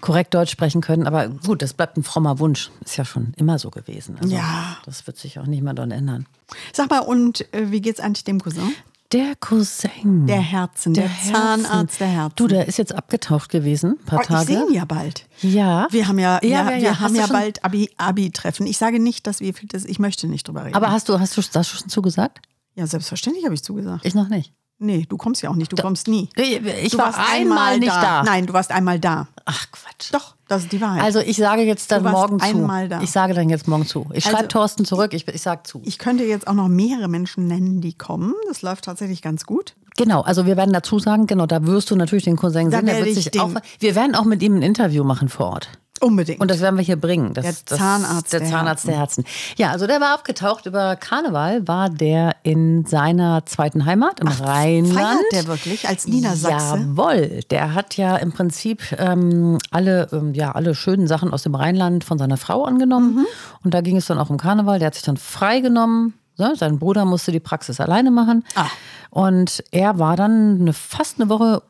[0.00, 1.06] korrekt Deutsch sprechen können.
[1.06, 2.72] Aber gut, das bleibt ein frommer Wunsch.
[2.84, 4.16] Ist ja schon immer so gewesen.
[4.20, 4.76] Also, Ja.
[4.86, 6.26] Das wird sich auch nicht mehr dann ändern.
[6.72, 8.74] sag mal, und äh, wie geht's eigentlich dem Cousin?
[9.12, 10.26] Der Cousin.
[10.26, 12.34] Der Herzen, der, Zahnarzt der Herzen.
[12.36, 14.46] Du, der ist jetzt abgetaucht gewesen, ein paar Oh, Tage.
[14.46, 15.26] sehe ihn ja bald.
[15.42, 15.86] Ja.
[15.90, 17.00] Wir haben ja, Ja, ja, ja, wir ja.
[17.00, 18.66] Haben ja bald Abi- Abi-Treffen.
[18.66, 20.74] ich sage nicht, dass wir viel das, ich möchte nicht drüber reden.
[20.76, 22.40] Aber hast du, hast du das schon zugesagt?
[22.74, 24.06] ja, selbstverständlich habe ich zugesagt.
[24.06, 24.52] Ich noch nicht.
[24.78, 26.28] Nee, du kommst ja auch nicht, du kommst nie.
[26.34, 28.22] Ich, ich du war warst einmal nicht da.
[28.24, 29.28] Nein, du warst einmal da.
[29.44, 30.12] Ach Quatsch.
[30.12, 31.02] Doch, das ist die Wahrheit.
[31.02, 32.68] Also ich sage jetzt dann morgen zu.
[32.88, 33.00] da.
[33.02, 34.06] Ich sage dann jetzt morgen zu.
[34.12, 35.80] Ich Also- schreibe Thorsten zurück, ich, ich sage zu.
[35.84, 38.34] ich könnte jetzt auch noch mehrere Menschen nennen, die kommen.
[38.48, 39.74] Das läuft tatsächlich ganz gut.
[39.96, 42.86] Genau, also wir werden dazu sagen, genau, da wirst du natürlich den Cousin sehen.
[42.86, 45.68] Der wird ich sich auch, wir werden auch mit ihm ein Interview machen vor Ort.
[46.02, 46.40] Unbedingt.
[46.40, 47.32] Und das werden wir hier bringen.
[47.32, 49.24] Das, Der das, Zahnarzt der der Zahnarzt der Herzen.
[49.56, 54.98] Ja, also der war abgetaucht über Karneval, war der in seiner zweiten Heimat im Rheinland.
[54.98, 56.78] feiert der wirklich als Niedersachse?
[56.78, 61.54] Jawohl, der hat ja im Prinzip ähm, alle, ähm, ja, alle schönen Sachen aus dem
[61.54, 63.14] Rheinland von seiner Frau angenommen.
[63.14, 63.26] Mhm.
[63.62, 64.80] Und da ging es dann auch um Karneval.
[64.80, 66.14] Der hat sich dann freigenommen.
[66.56, 68.44] Sein Bruder musste die Praxis alleine machen.
[68.56, 68.66] Ah.
[69.10, 71.62] Und er war dann eine, fast eine Woche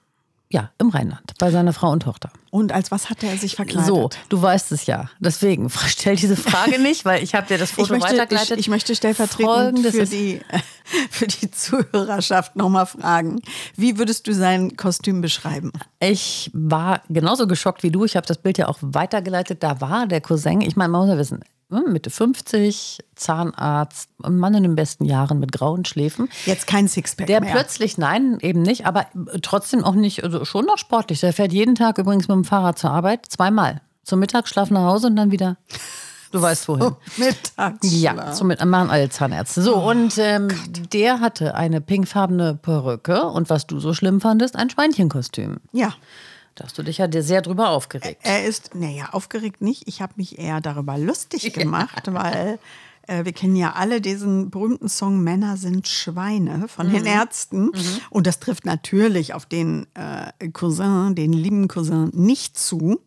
[0.53, 2.31] ja, im Rheinland bei seiner Frau und Tochter.
[2.51, 3.87] Und als was hat er sich verkleidet?
[3.87, 5.09] So, du weißt es ja.
[5.19, 8.59] Deswegen stell diese Frage nicht, weil ich habe dir das Ich Foto möchte, ich, weitergeleitet.
[8.59, 10.41] ich möchte stellvertretend Folgendes für die,
[11.11, 13.41] für die Zuhörerschaft nochmal fragen.
[13.77, 15.73] Wie würdest du sein Kostüm beschreiben?
[15.99, 18.05] Ich war genauso geschockt wie du.
[18.05, 19.63] Ich habe das Bild ja auch weitergeleitet.
[19.63, 21.41] Da war der Cousin, ich meine, man muss ja wissen,
[21.81, 26.29] Mitte 50, Zahnarzt, ein Mann in den besten Jahren mit grauen Schläfen.
[26.47, 27.53] Jetzt kein Sixpack Der mehr.
[27.53, 29.07] plötzlich, nein, eben nicht, aber
[29.43, 31.21] trotzdem auch nicht, also schon noch sportlich.
[31.21, 33.81] Der fährt jeden Tag übrigens mit dem Fahrrad zur Arbeit, zweimal.
[34.05, 35.57] Zum Mittagsschlaf nach Hause und dann wieder.
[36.33, 36.83] Du weißt wohin.
[36.83, 37.79] Oh, Mittags.
[37.83, 39.63] Ja, somit machen alle Zahnärzte.
[39.63, 40.49] So, und ähm,
[40.93, 45.59] der hatte eine pinkfarbene Perücke und was du so schlimm fandest, ein Schweinchenkostüm.
[45.73, 45.95] Ja.
[46.55, 48.21] Da hast du dich ja sehr drüber aufgeregt.
[48.23, 49.89] Er ist, naja, aufgeregt nicht.
[49.89, 52.59] Ich habe mich eher darüber lustig gemacht, weil
[53.07, 56.93] äh, wir kennen ja alle diesen berühmten Song Männer sind Schweine von Mhm.
[56.93, 57.71] den Ärzten.
[58.11, 63.01] Und das trifft natürlich auf den äh, Cousin, den lieben Cousin, nicht zu.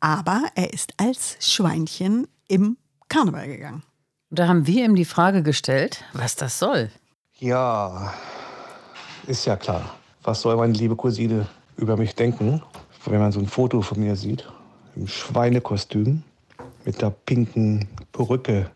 [0.00, 2.76] Aber er ist als Schweinchen im
[3.08, 3.82] Karneval gegangen.
[4.30, 6.90] Und da haben wir ihm die Frage gestellt, was das soll.
[7.38, 8.12] Ja,
[9.26, 9.94] ist ja klar.
[10.22, 12.62] Was soll meine liebe Cousine über mich denken,
[13.06, 14.48] wenn man so ein Foto von mir sieht?
[14.96, 16.22] Im Schweinekostüm,
[16.84, 18.70] mit der pinken Perücke,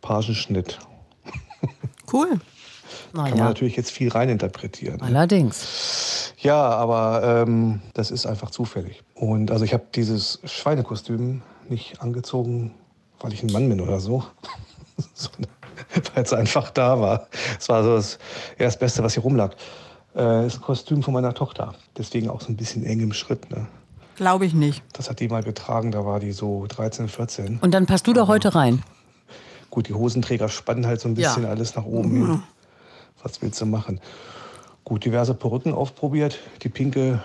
[0.00, 0.78] Pagenschnitt.
[2.12, 2.28] Cool.
[2.28, 2.38] Kann
[3.22, 5.00] man Naja, natürlich jetzt viel reininterpretieren.
[5.00, 6.32] allerdings.
[6.38, 9.02] Ja, aber ähm, das ist einfach zufällig.
[9.14, 12.74] Und also ich habe dieses Schweinekostüm nicht angezogen,
[13.20, 14.22] weil ich ein Mann bin oder so,
[16.14, 17.28] weil es einfach da war.
[17.58, 18.18] Es war so das,
[18.58, 19.56] ja, das Beste, was hier rumlag.
[20.16, 21.74] Äh, ist ein Kostüm von meiner Tochter.
[21.96, 23.50] Deswegen auch so ein bisschen eng im Schritt.
[23.50, 23.66] Ne?
[24.16, 24.82] Glaube ich nicht.
[24.92, 27.58] Das hat die mal getragen, da war die so 13, 14.
[27.60, 28.82] Und dann passt du da heute rein.
[29.70, 31.48] Gut, die Hosenträger spannen halt so ein bisschen Ja.
[31.50, 32.42] alles nach oben hin.
[33.22, 34.00] Was willst du machen?
[34.84, 36.38] Gut, diverse Perücken aufprobiert.
[36.62, 37.22] Die pinke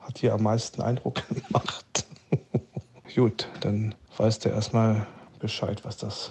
[0.00, 2.06] hat hier am meisten Eindruck gemacht.
[3.14, 5.06] Gut, dann weißt du erstmal
[5.40, 6.30] Bescheid, was das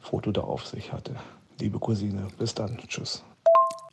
[0.00, 1.14] Foto da auf sich hatte.
[1.60, 2.78] Liebe Cousine, bis dann.
[2.88, 3.22] Tschüss.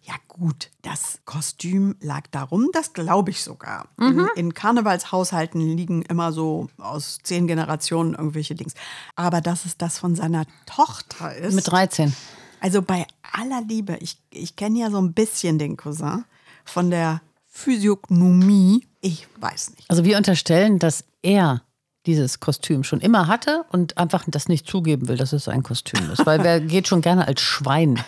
[0.08, 3.88] Ja gut, das Kostüm lag darum, das glaube ich sogar.
[4.00, 8.76] In, in Karnevalshaushalten liegen immer so aus zehn Generationen irgendwelche Dings.
[9.16, 11.56] Aber dass es das von seiner Tochter ist.
[11.56, 12.16] Mit 13.
[12.60, 16.24] Also bei aller Liebe, ich, ich kenne ja so ein bisschen den Cousin
[16.66, 18.86] von der Physiognomie.
[19.02, 19.90] Ich weiß nicht.
[19.90, 21.64] Also wir unterstellen, dass er
[22.06, 26.12] dieses Kostüm schon immer hatte und einfach das nicht zugeben will, dass es ein Kostüm
[26.12, 26.26] ist.
[26.26, 28.00] Weil wer geht schon gerne als Schwein?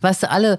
[0.00, 0.58] Weißt du, alle,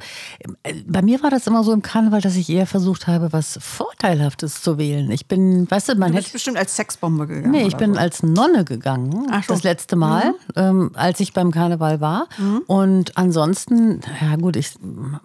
[0.63, 3.57] äh, bei mir war das immer so im Karneval, dass ich eher versucht habe, was
[3.61, 5.11] Vorteilhaftes zu wählen.
[5.11, 6.23] Ich bin, weißt du, man Du hätte.
[6.25, 7.51] bist bestimmt als Sexbombe gegangen.
[7.51, 7.99] Nee, ich bin so.
[7.99, 12.27] als Nonne gegangen, Ach das letzte Mal, ähm, als ich beim Karneval war.
[12.67, 14.73] Und ansonsten, ja gut, ich,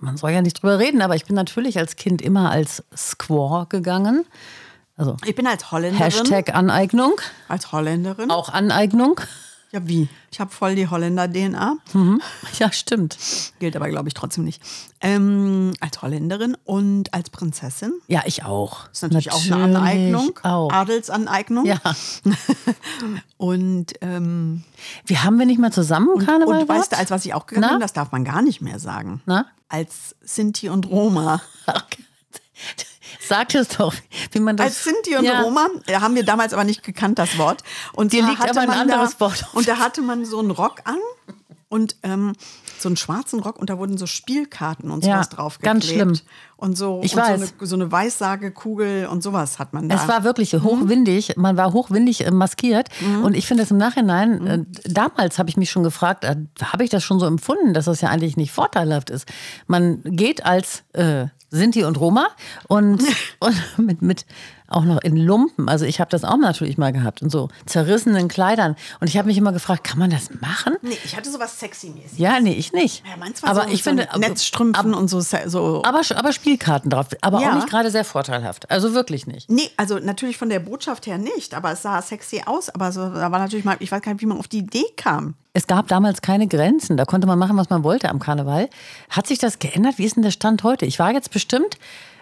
[0.01, 3.67] man soll ja nicht drüber reden, aber ich bin natürlich als Kind immer als Squaw
[3.69, 4.25] gegangen.
[4.97, 6.05] Also Ich bin als Holländerin.
[6.05, 7.15] Hashtag Aneignung,
[7.49, 8.31] Als Holländerin.
[8.31, 9.21] auch Aneignung.
[9.73, 10.07] Ja, wie?
[10.31, 11.77] Ich habe voll die Holländer-DNA.
[12.59, 13.17] Ja, stimmt.
[13.59, 14.63] Gilt aber, glaube ich, trotzdem nicht.
[15.01, 17.95] Ähm, als Holländerin und als Prinzessin.
[18.07, 18.87] Ja, ich auch.
[18.89, 20.39] Das ist natürlich, auch eine Aneignung.
[20.43, 20.71] Auch.
[20.71, 21.65] Adelsaneignung.
[21.65, 21.79] Ja.
[23.39, 24.63] Und, ähm,
[25.07, 27.67] Wie haben wir nicht mal zusammen Karneval und weißt du, als was ich auch gegangen
[27.67, 27.73] Na?
[27.73, 29.21] bin, das darf man gar nicht mehr sagen.
[29.27, 29.47] Na?
[29.69, 31.43] Als Sinti und Roma.
[33.33, 33.95] Sag es doch,
[34.33, 34.67] wie man das.
[34.67, 35.41] Als Sinti und Ja.
[35.41, 37.63] Roma äh, haben wir damals aber nicht gekannt, das Wort.
[37.95, 40.51] Und Dir liegt aber ein anderes da, Wort auf Und da hatte man so einen
[40.51, 40.99] Rock an
[41.69, 42.35] und ähm,
[42.79, 46.19] so einen schwarzen Rock und da wurden so Spielkarten und Ja, sowas drauf ganz schlimm.
[46.57, 47.41] Und so, Ich und weiß.
[47.41, 49.95] so eine, so eine Weissagekugel und sowas hat man da.
[49.97, 52.89] Es war wirklich hochwindig, man war hochwindig äh, maskiert.
[53.23, 56.91] Und ich finde es im Nachhinein, äh, damals habe ich mich schon gefragt, habe ich
[56.91, 59.27] das schon so empfunden, dass das ja eigentlich nicht vorteilhaft ist.
[59.67, 62.29] Man geht als äh, Sinti und Roma
[62.67, 63.05] und,
[63.39, 64.27] und mit, mit
[64.73, 65.69] auch noch in Lumpen.
[65.69, 68.77] Also ich habe das auch natürlich mal gehabt und so zerrissenen Kleidern.
[69.01, 70.77] Und ich habe mich immer gefragt, kann man das machen?
[70.83, 72.19] nee, ich hatte sowas sexy-mäßig.
[72.19, 73.05] Ja, nee, ich nicht.
[73.09, 75.21] Ja, meins war aber so, ich so finde, Netzstrümpfen und so.
[75.21, 77.07] so aber, aber Spielkarten drauf.
[77.21, 77.51] Aber Ja.
[77.51, 78.71] auch nicht gerade sehr vorteilhaft.
[78.71, 79.51] Also wirklich nicht.
[79.51, 82.69] Nee, also natürlich von der Botschaft her nicht, aber es sah sexy aus.
[82.71, 84.85] Aber so, da war natürlich mal, ich weiß gar nicht, wie man auf die Idee
[84.97, 85.35] kam.
[85.55, 86.97] Es gab damals keine Grenzen.
[86.97, 88.71] Da konnte man machen, was man wollte am Karneval.
[89.11, 89.99] Hat sich das geändert?
[89.99, 90.87] Wie ist denn der Stand heute?
[90.87, 91.77] Ich war jetzt bestimmt,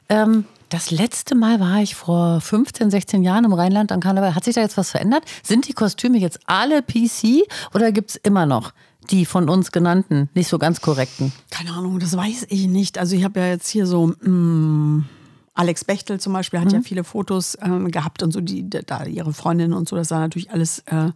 [0.09, 4.35] ähm, das letzte Mal war ich vor 15, 16 Jahren im Rheinland am Karneval.
[4.35, 5.25] Hat sich da jetzt was verändert?
[5.43, 7.43] Sind die Kostüme jetzt alle PC
[7.75, 8.73] oder gibt es immer noch
[9.11, 11.33] die von uns genannten, nicht so ganz korrekten?
[11.51, 12.97] Keine Ahnung, das weiß ich nicht.
[12.99, 15.05] Also ich habe ja jetzt hier so mm,
[15.55, 16.75] Alex Bechtel zum Beispiel hat Mhm.
[16.75, 19.97] ja viele Fotos ähm, gehabt und so die da ihre Freundin und so.
[19.97, 21.11] Das sah natürlich alles äh,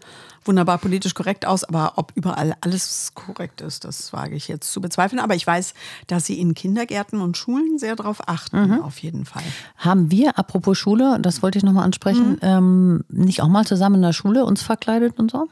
[0.44, 4.81] wunderbar politisch korrekt aus, aber ob überall alles korrekt ist, das wage ich jetzt zu
[4.81, 5.20] bezweifeln.
[5.20, 5.73] Aber ich weiß,
[6.09, 8.83] dass sie in Kindergärten und Schulen sehr darauf achten, Mhm.
[8.83, 9.44] auf jeden Fall.
[9.77, 14.03] Haben wir, apropos Schule, das wollte ich nochmal ansprechen, ähm, nicht auch mal zusammen in
[14.03, 15.47] der Schule uns verkleidet und so?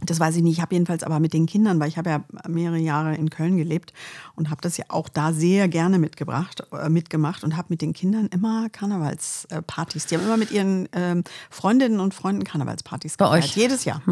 [0.00, 0.54] Das weiß ich nicht.
[0.56, 3.56] Ich habe jedenfalls aber mit den Kindern, weil ich habe ja mehrere Jahre in Köln
[3.56, 3.92] gelebt
[4.34, 7.92] und habe das ja auch da sehr gerne mitgebracht, äh, mitgemacht und habe mit den
[7.92, 10.06] Kindern immer Karnevalspartys.
[10.06, 13.44] Die haben immer mit ihren ähm, Freundinnen und Freunden Karnevalspartys Bei gefeiert.
[13.44, 13.56] euch?
[13.56, 14.02] Jedes Jahr.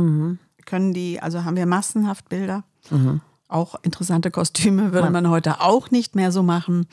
[0.64, 2.64] Können die, also haben wir massenhaft Bilder.
[3.48, 6.86] Auch interessante Kostüme würde man heute auch nicht mehr so machen.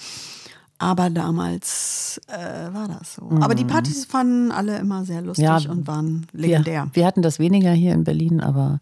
[0.79, 3.29] Aber damals äh, war das so.
[3.41, 6.85] Aber die Partys fanden alle immer sehr lustig Ja, und waren legendär.
[6.93, 8.79] Wir, wir hatten das weniger hier in Berlin, aber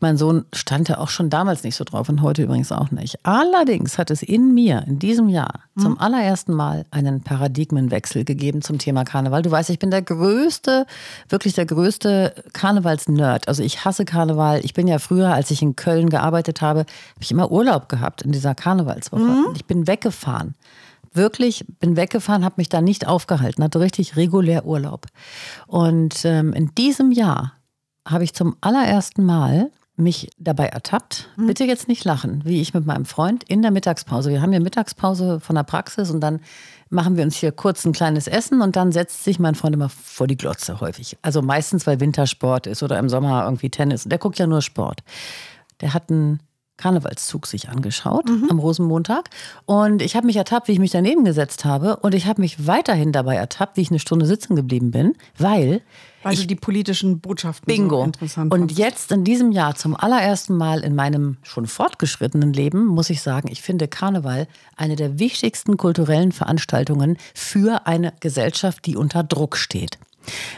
[0.00, 3.20] mein Sohn stand ja auch schon damals nicht so drauf und heute übrigens auch nicht.
[3.22, 8.78] Allerdings hat es in mir in diesem Jahr zum allerersten Mal einen Paradigmenwechsel gegeben zum
[8.78, 9.42] Thema Karneval.
[9.42, 10.84] Du weißt, ich bin der größte,
[11.28, 13.48] wirklich der größte Karnevalsnerd.
[13.48, 14.60] Also ich hasse Karneval.
[14.64, 16.88] Ich bin ja früher, als ich in Köln gearbeitet habe, habe
[17.20, 19.22] ich immer Urlaub gehabt in dieser Karnevalswoche.
[19.22, 20.54] Und Ich bin weggefahren
[21.14, 25.06] wirklich bin weggefahren, habe mich da nicht aufgehalten, hatte richtig regulär Urlaub.
[25.66, 27.54] Und ähm, in diesem Jahr
[28.06, 32.84] habe ich zum allerersten Mal mich dabei ertappt, bitte jetzt nicht lachen, wie ich mit
[32.84, 34.30] meinem Freund in der Mittagspause.
[34.30, 36.40] Wir haben hier Mittagspause von der Praxis und dann
[36.90, 39.88] machen wir uns hier kurz ein kleines Essen und dann setzt sich mein Freund immer
[39.88, 41.16] vor die Glotze häufig.
[41.22, 44.04] Also meistens, weil Wintersport ist oder im Sommer irgendwie Tennis.
[44.04, 45.02] Der guckt ja nur Sport.
[45.80, 46.40] Der hat ein
[46.76, 49.30] Karnevalszug sich angeschaut am Rosenmontag.
[49.64, 51.96] Und ich habe mich ertappt, wie ich mich daneben gesetzt habe.
[51.98, 55.82] Und ich habe mich weiterhin dabei ertappt, wie ich eine Stunde sitzen geblieben bin, weil
[56.24, 57.98] Weil du die politischen Botschaften Bingo.
[58.00, 58.78] so interessant Und fandst.
[58.78, 63.48] jetzt in diesem Jahr zum allerersten Mal in meinem schon fortgeschrittenen Leben muss ich sagen,
[63.50, 69.98] ich finde Karneval eine der wichtigsten kulturellen Veranstaltungen für eine Gesellschaft, die unter Druck steht.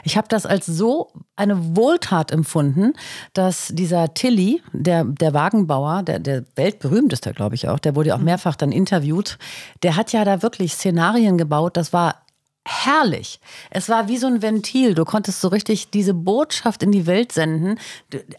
[0.05, 2.95] Ich habe das als so eine Wohltat empfunden,
[3.33, 8.17] dass dieser Tilly, der, der Wagenbauer, der, der weltberühmteste, glaube ich auch, der wurde ja
[8.17, 9.39] auch mehrfach dann interviewt,
[9.83, 12.26] der hat ja da wirklich Szenarien gebaut, das war
[12.69, 13.39] herrlich.
[13.71, 14.95] Es war wie so ein Ventil.
[14.95, 17.79] Du konntest so richtig diese Botschaft in die Welt senden.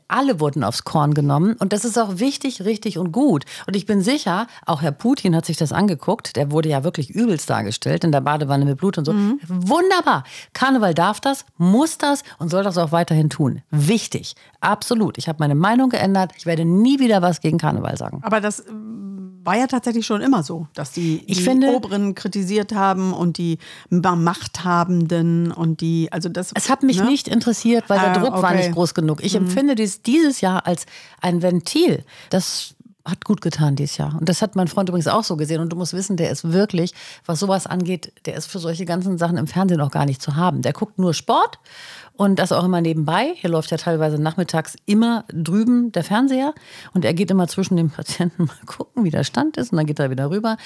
[0.10, 1.54] Alle wurden aufs Korn genommen.
[1.60, 3.46] Und das ist auch wichtig, richtig und gut.
[3.68, 6.36] Und ich bin sicher, auch Herr Putin hat sich das angeguckt.
[6.36, 9.14] Der wurde ja wirklich übelst dargestellt in der Badewanne mit Blut und so.
[9.48, 10.24] Wunderbar.
[10.54, 13.62] Karneval darf das, muss das und soll das auch weiterhin tun.
[13.72, 14.36] Wichtig.
[14.60, 15.18] Absolut.
[15.18, 16.34] Ich habe meine Meinung geändert.
[16.38, 18.20] Ich werde nie wieder was gegen Karneval sagen.
[18.24, 22.74] Aber das ähm, war ja tatsächlich schon immer so, dass die, die finde- Oberen kritisiert
[22.74, 23.60] haben und die
[24.18, 26.52] Machthabenden und die, also das.
[26.54, 27.06] Es hat mich ne?
[27.06, 28.54] nicht interessiert, weil der Ah, Druck war okay.
[28.54, 28.60] Mhm.
[28.60, 29.24] nicht groß genug.
[29.24, 30.86] Ich empfinde dies dieses Jahr als
[31.22, 32.04] ein Ventil.
[32.30, 32.74] Das
[33.06, 34.16] hat gut getan dieses Jahr.
[34.20, 35.62] Und das hat mein Freund übrigens auch so gesehen.
[35.62, 36.94] Und du musst wissen, der ist wirklich,
[37.26, 40.36] was sowas angeht, der ist für solche ganzen Sachen im Fernsehen auch gar nicht zu
[40.36, 40.62] haben.
[40.62, 41.58] Der guckt nur Sport
[42.18, 43.34] und das auch immer nebenbei.
[43.36, 46.54] Hier läuft ja teilweise nachmittags immer drüben der Fernseher
[46.94, 49.86] und er geht immer zwischen den Patienten mal gucken, wie der Stand ist und dann
[49.86, 50.58] geht er wieder rüber,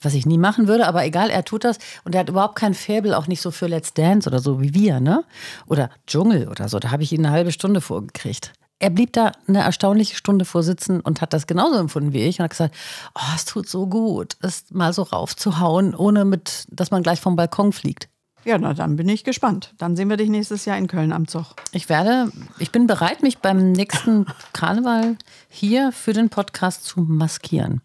[0.00, 2.74] was ich nie machen würde, aber egal, er tut das und er hat überhaupt kein
[2.74, 5.24] Faible, auch nicht so für Let's Dance oder so wie wir, ne?
[5.66, 8.52] Oder Dschungel oder so, da habe ich ihn eine halbe Stunde vorgekriegt.
[8.78, 12.38] Er blieb da eine erstaunliche Stunde vor sitzen und hat das genauso empfunden wie ich
[12.38, 12.74] und hat gesagt,
[13.14, 17.36] oh, es tut so gut, es mal so raufzuhauen, ohne mit, dass man gleich vom
[17.36, 18.10] Balkon fliegt.
[18.46, 19.74] Ja, na dann bin ich gespannt.
[19.76, 21.56] Dann sehen wir dich nächstes Jahr in Köln am Zug.
[21.72, 22.30] Ich werde,
[22.60, 25.16] ich bin bereit, mich beim nächsten Karneval
[25.48, 27.80] hier für den Podcast zu maskieren.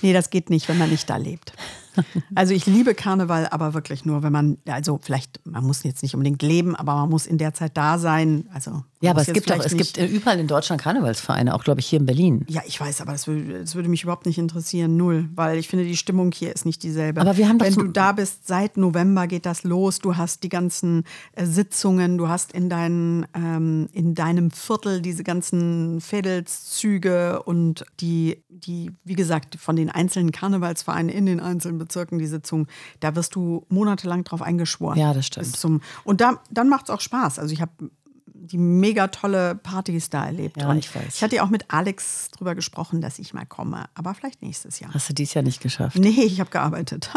[0.00, 1.52] Nee, das geht nicht, wenn man nicht da lebt.
[2.34, 6.14] Also ich liebe Karneval, aber wirklich nur, wenn man, also vielleicht, man muss jetzt nicht
[6.14, 8.44] unbedingt leben, aber man muss in der Zeit da sein.
[8.52, 11.86] Also Ja, aber es gibt vielleicht es gibt überall in Deutschland Karnevalsvereine, auch glaube ich
[11.86, 12.44] hier in Berlin.
[12.48, 15.68] Ja, ich weiß, aber das würde, das würde mich überhaupt nicht interessieren, null, weil ich
[15.68, 17.20] finde, die Stimmung hier ist nicht dieselbe.
[17.20, 20.16] Aber wir haben doch Wenn so- du da bist, seit November geht das los, du
[20.16, 26.00] hast die ganzen äh, Sitzungen, du hast in, deinen, ähm, in deinem Viertel diese ganzen
[26.00, 32.26] Fädelszüge und die, die, wie gesagt, von den einzelnen Karnevalsvereinen in den einzelnen Bezirken die
[32.26, 32.68] Sitzung,
[33.00, 34.98] da wirst du monatelang drauf eingeschworen.
[34.98, 35.56] Ja, das stimmt.
[35.56, 37.40] Zum, und da, dann macht es auch Spaß.
[37.40, 37.72] Also ich habe
[38.42, 40.56] die mega tolle Partys da erlebt.
[40.60, 41.16] Ja, und ich weiß.
[41.16, 44.80] Ich hatte ja auch mit Alex drüber gesprochen, dass ich mal komme, aber vielleicht nächstes
[44.80, 44.92] Jahr.
[44.94, 45.98] Hast du dies Jahr nicht geschafft?
[45.98, 47.10] Nee, ich habe gearbeitet.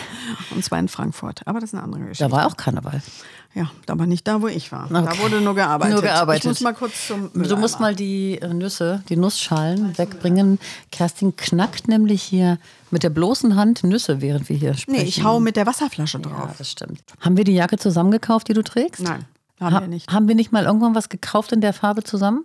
[0.54, 1.42] und zwar in Frankfurt.
[1.46, 2.24] Aber das ist eine andere Geschichte.
[2.24, 3.02] Da war auch Karneval.
[3.54, 4.88] ja, aber nicht da, wo ich war.
[4.88, 5.18] Da Okay.
[5.20, 5.94] wurde nur gearbeitet.
[5.94, 6.44] Nur gearbeitet.
[6.44, 10.58] Ich muss mal kurz zum Du musst mal die äh, Nüsse, die Nussschalen wegbringen.
[10.92, 12.58] Kerstin knackt nämlich hier
[12.90, 15.00] mit der bloßen Hand Nüsse, während wir hier sprechen.
[15.02, 16.50] Nee, ich hau mit der Wasserflasche Ja, drauf.
[16.56, 17.02] das stimmt.
[17.20, 19.02] Haben wir die Jacke zusammen gekauft, die du trägst?
[19.02, 19.24] Nein,
[19.60, 20.10] haben Ha wir nicht.
[20.10, 22.44] Haben wir nicht mal irgendwann was gekauft in der Farbe zusammen?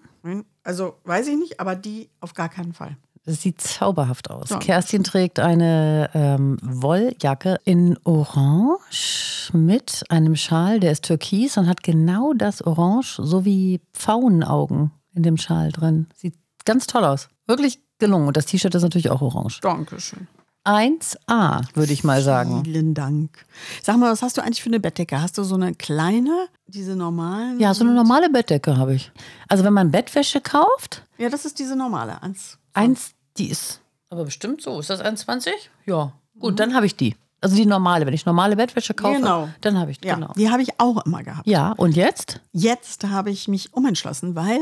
[0.63, 2.97] Also weiß ich nicht, aber die auf gar keinen Fall.
[3.25, 4.49] Das sieht zauberhaft aus.
[4.49, 4.59] Ja.
[4.59, 11.83] Kerstin trägt eine ähm, Wolljacke in Orange mit einem Schal, der ist türkis und hat
[11.83, 16.07] genau das Orange, so wie Pfauenaugen in dem Schal drin.
[16.15, 17.29] Sieht ganz toll aus.
[17.47, 18.27] Wirklich gelungen.
[18.27, 19.61] Und das T-Shirt ist natürlich auch orange.
[19.61, 20.27] Dankeschön.
[20.65, 22.63] 1A, würde ich mal sagen.
[22.63, 23.45] Vielen Dank.
[23.81, 25.21] Sag mal, was hast du eigentlich für eine Bettdecke?
[25.21, 27.59] Hast du so eine kleine, diese normalen?
[27.59, 29.11] Ja, so eine normale Bettdecke habe ich.
[29.49, 32.21] Also wenn man Bettwäsche kauft, Ja, das ist diese normale.
[32.23, 32.57] Eins.
[32.73, 34.79] eins, die ist aber bestimmt so.
[34.79, 35.49] Ist das 1,20?
[35.87, 36.13] Ja.
[36.35, 36.39] Mhm.
[36.39, 37.15] Gut, dann habe ich die.
[37.43, 38.05] Also die normale.
[38.05, 39.49] Wenn ich normale Bettwäsche kaufe, Genau.
[39.61, 40.07] dann habe ich die.
[40.07, 40.31] Ja, Genau.
[40.37, 41.45] die habe ich auch immer gehabt.
[41.45, 42.39] Ja, und jetzt?
[42.53, 44.59] Jetzt habe ich mich umentschlossen, weil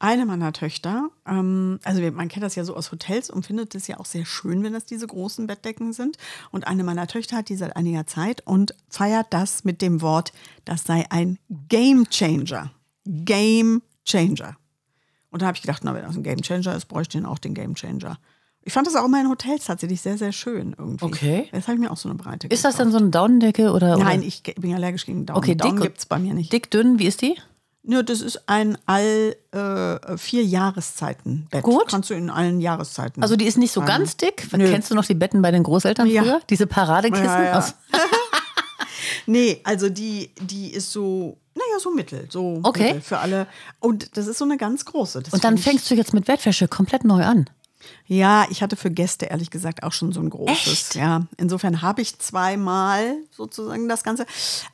[0.00, 3.86] eine meiner Töchter, ähm, also man kennt das ja so aus Hotels und findet es
[3.86, 6.16] ja auch sehr schön, wenn das diese großen Bettdecken sind.
[6.50, 10.32] Und eine meiner Töchter hat die seit einiger Zeit und feiert das mit dem Wort,
[10.64, 12.70] das sei ein Game Changer.
[13.06, 14.56] Game Changer.
[15.30, 17.26] Und da habe ich gedacht, na, wenn das ein Game Changer ist, bräuchte ich den
[17.30, 18.18] auch den Game Changer.
[18.66, 21.04] Ich fand das auch immer in Hotels tatsächlich sehr, sehr schön irgendwie.
[21.04, 21.48] Okay.
[21.52, 22.80] Jetzt habe ich mir auch so eine breite Ist das gekauft.
[22.86, 23.98] denn so eine Daunendecke oder?
[23.98, 25.36] Nein, ich bin allergisch gegen Daumen.
[25.38, 26.50] Okay, Daumen dick- gibt es bei mir nicht.
[26.52, 27.36] Dick, dünn, wie ist die?
[27.86, 31.62] Nö, das ist ein all äh, vier Jahreszeiten Bett.
[31.62, 31.88] Gut.
[31.88, 33.22] Kannst du in allen Jahreszeiten.
[33.22, 33.88] Also die ist nicht so rein.
[33.88, 34.48] ganz dick.
[34.56, 34.70] Nö.
[34.70, 36.22] Kennst du noch die Betten bei den Großeltern Ja.
[36.22, 36.40] früher?
[36.48, 37.26] Diese Paradekissen?
[37.26, 37.58] Ja, ja.
[37.58, 37.74] Aus,
[39.26, 42.26] nee, also die, die ist so, naja, so mittel.
[42.30, 42.84] So Okay.
[42.84, 43.46] mittel für alle.
[43.80, 45.22] Und das ist so eine ganz große.
[45.22, 47.48] Das und dann fängst du jetzt mit Bettwäsche komplett neu an.
[48.06, 50.66] Ja, ich hatte für Gäste ehrlich gesagt auch schon so ein großes.
[50.66, 50.94] Echt?
[50.94, 54.26] Ja, insofern habe ich zweimal sozusagen das Ganze.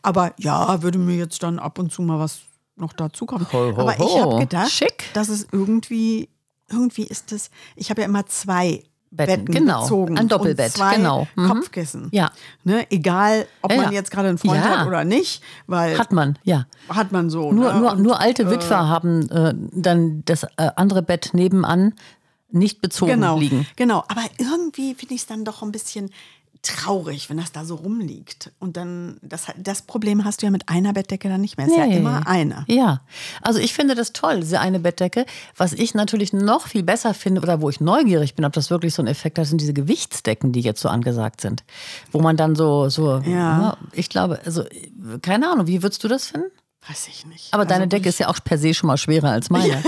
[0.03, 2.41] Aber ja, würde mir jetzt dann ab und zu mal was
[2.77, 3.47] noch dazu kommen.
[3.53, 5.05] Ho, ho, Aber ich habe gedacht, Schick.
[5.13, 6.29] dass es irgendwie
[6.73, 9.83] irgendwie ist es, ich habe ja immer zwei Betten, Betten, genau.
[9.83, 10.17] bezogen.
[10.17, 11.27] Ein Doppelbett, genau.
[11.35, 11.49] Mhm.
[11.49, 12.09] Kopfkissen.
[12.13, 12.31] Ja.
[12.63, 13.93] Ne, egal, ob Ja, man ja.
[13.99, 14.79] jetzt gerade einen Freund Ja.
[14.79, 16.67] hat oder nicht, weil Hat man, ja.
[16.89, 17.51] hat man so.
[17.53, 17.81] Nur, ne?
[17.81, 21.95] nur, Und, nur alte Witwer haben äh, dann das äh, andere Bett nebenan
[22.53, 23.67] nicht bezogen genau, liegen.
[23.77, 26.11] Genau, aber irgendwie finde ich es dann doch ein bisschen
[26.63, 28.53] traurig, wenn das da so rumliegt.
[28.59, 31.67] Und dann, das, das Problem hast du ja mit einer Bettdecke dann nicht mehr.
[31.67, 32.65] Es ist ja immer eine.
[32.69, 33.01] Ja,
[33.41, 35.25] also ich finde das toll, diese eine Bettdecke.
[35.57, 38.93] Was ich natürlich noch viel besser finde oder wo ich neugierig bin, ob das wirklich
[38.95, 41.65] so einen Effekt hat, sind diese Gewichtsdecken, die jetzt so angesagt sind.
[42.13, 43.79] Wo man dann so, so Ja.
[43.93, 44.65] ich glaube, also
[45.23, 46.51] keine Ahnung, wie würdest du das finden?
[46.89, 47.53] Weiß ich nicht.
[47.53, 49.83] Aber deine Also, Decke ist ja auch per se schon mal schwerer als meine.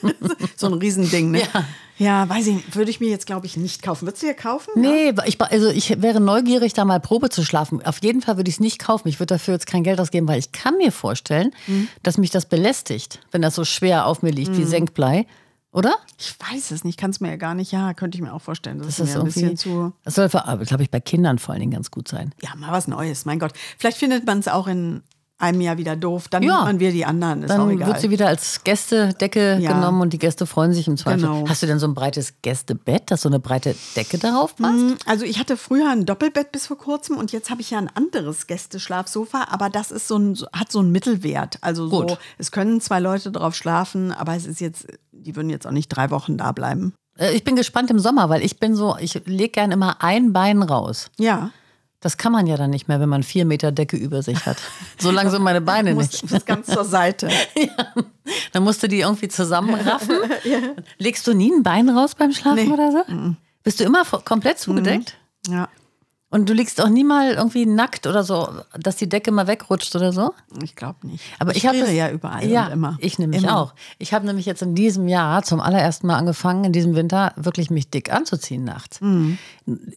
[0.56, 1.40] so ein Riesending, ne?
[1.40, 1.64] Ja.
[1.98, 2.76] Ja, weiß ich nicht.
[2.76, 4.06] Würde ich mir jetzt, glaube ich, nicht kaufen.
[4.06, 4.70] Würdest du dir kaufen?
[4.76, 7.84] Nee, ich, also ich wäre neugierig, da mal Probe zu schlafen.
[7.84, 9.08] Auf jeden Fall würde ich es nicht kaufen.
[9.08, 11.88] Ich würde dafür jetzt kein Geld ausgeben, weil ich kann mir vorstellen, Mhm.
[12.04, 15.26] dass mich das belästigt, wenn das so schwer auf mir liegt wie Senkblei.
[15.72, 15.96] Oder?
[16.18, 17.72] Ich weiß es nicht, kann es mir ja gar nicht.
[17.72, 18.78] Ja, könnte ich mir auch vorstellen.
[18.78, 19.92] Das, Das ist ein bisschen zu.
[20.04, 22.32] das soll, glaube ich, bei Kindern vor allen Dingen ganz gut sein.
[22.40, 23.52] Ja, mal was Neues, mein Gott.
[23.76, 25.02] Vielleicht findet man es auch in
[25.38, 26.28] einem Jahr wieder doof.
[26.28, 26.52] Dann Ja.
[26.54, 27.42] nimmt man wieder die anderen.
[27.44, 29.72] Ist auch Dann wird sie wieder als Gästedecke Ja.
[29.72, 31.20] genommen und die Gäste freuen sich im Zweifel.
[31.22, 31.44] Genau.
[31.48, 34.78] Hast du denn so ein breites Gästebett, das so eine breite Decke darauf passt?
[34.78, 37.78] Mm, Also ich hatte früher ein Doppelbett bis vor kurzem und jetzt habe ich ja
[37.78, 41.58] ein anderes Gästeschlafsofa, aber das ist so ein, hat so einen Mittelwert.
[41.60, 45.66] Also so, es können zwei Leute drauf schlafen, aber es ist jetzt, die würden jetzt
[45.66, 46.94] auch nicht drei Wochen da bleiben.
[47.16, 50.32] Äh, Ich bin gespannt im Sommer, weil ich bin so, ich lege gern immer ein
[50.32, 51.10] Bein raus.
[51.18, 51.50] Ja.
[52.00, 54.56] Das kann man ja dann nicht mehr, wenn man vier Meter Decke über sich hat.
[55.00, 56.22] So lang sind meine Beine Du nicht.
[56.22, 57.28] musst das ganz zur Seite.
[58.52, 60.16] Dann musst du die irgendwie zusammenraffen.
[60.98, 62.72] Legst du nie ein Bein raus beim Schlafen Nee.
[62.72, 63.34] oder so?
[63.62, 65.16] Bist du immer komplett zugedeckt?
[65.48, 65.68] Ja.
[66.30, 69.96] Und du liegst auch nie mal irgendwie nackt oder so, dass die Decke mal wegrutscht
[69.96, 70.34] oder so?
[70.62, 71.24] Ich glaube nicht.
[71.38, 72.96] Aber ich, habe friere das- ja überall ja, und immer.
[73.00, 73.56] Ich nämlich Immer.
[73.58, 73.74] auch.
[73.98, 77.70] Ich habe nämlich jetzt in diesem Jahr zum allerersten Mal angefangen, in diesem Winter wirklich
[77.70, 79.00] mich dick anzuziehen nachts.
[79.00, 79.38] Mhm.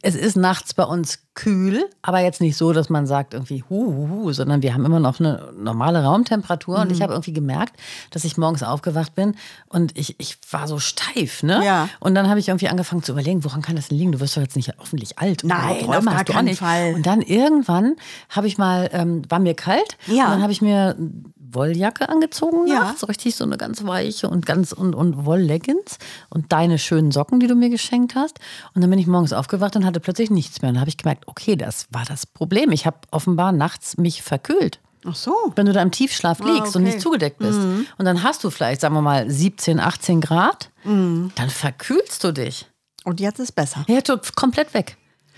[0.02, 3.86] Es ist nachts bei uns kühl, aber jetzt nicht so, dass man sagt irgendwie hu,
[3.86, 6.94] hu, hu sondern wir haben immer noch eine normale Raumtemperatur und Mhm.
[6.94, 7.78] ich habe irgendwie gemerkt,
[8.10, 9.36] dass ich morgens aufgewacht bin
[9.70, 11.62] und ich, ich war so steif, ne?
[11.66, 11.88] Ja.
[12.00, 14.12] Und dann habe ich irgendwie angefangen zu überlegen, woran kann das denn liegen?
[14.12, 15.44] Du wirst doch jetzt nicht hoffentlich alt.
[15.46, 16.60] Nein, auf gar keinen nicht.
[16.60, 16.94] Fall.
[16.94, 17.96] Und dann irgendwann
[18.30, 20.26] habe ich mal, ähm, war mir kalt Ja.
[20.26, 20.96] und dann habe ich mir
[21.54, 22.80] Wolljacke angezogen Ja.
[22.86, 25.98] nachts, so richtig so eine ganz weiche und ganz und, und Wollleggings
[26.30, 28.40] und deine schönen Socken, die du mir geschenkt hast.
[28.74, 30.70] Und dann bin ich morgens aufgewacht und hatte plötzlich nichts mehr.
[30.70, 32.72] Und dann habe ich gemerkt, okay, das war das Problem.
[32.72, 34.80] Ich habe offenbar nachts mich verkühlt.
[35.06, 35.34] Ach so.
[35.56, 36.70] Wenn du da im Tiefschlaf liegst Ah, okay.
[36.70, 36.76] Mhm.
[36.76, 40.70] und nicht zugedeckt bist und dann hast du vielleicht, sagen wir mal, 17, 18 Grad,
[40.84, 41.32] Mhm.
[41.36, 42.68] dann verkühlst du dich.
[43.04, 43.84] Und jetzt ist besser.
[43.88, 44.00] Ja,
[44.36, 44.98] komplett weg.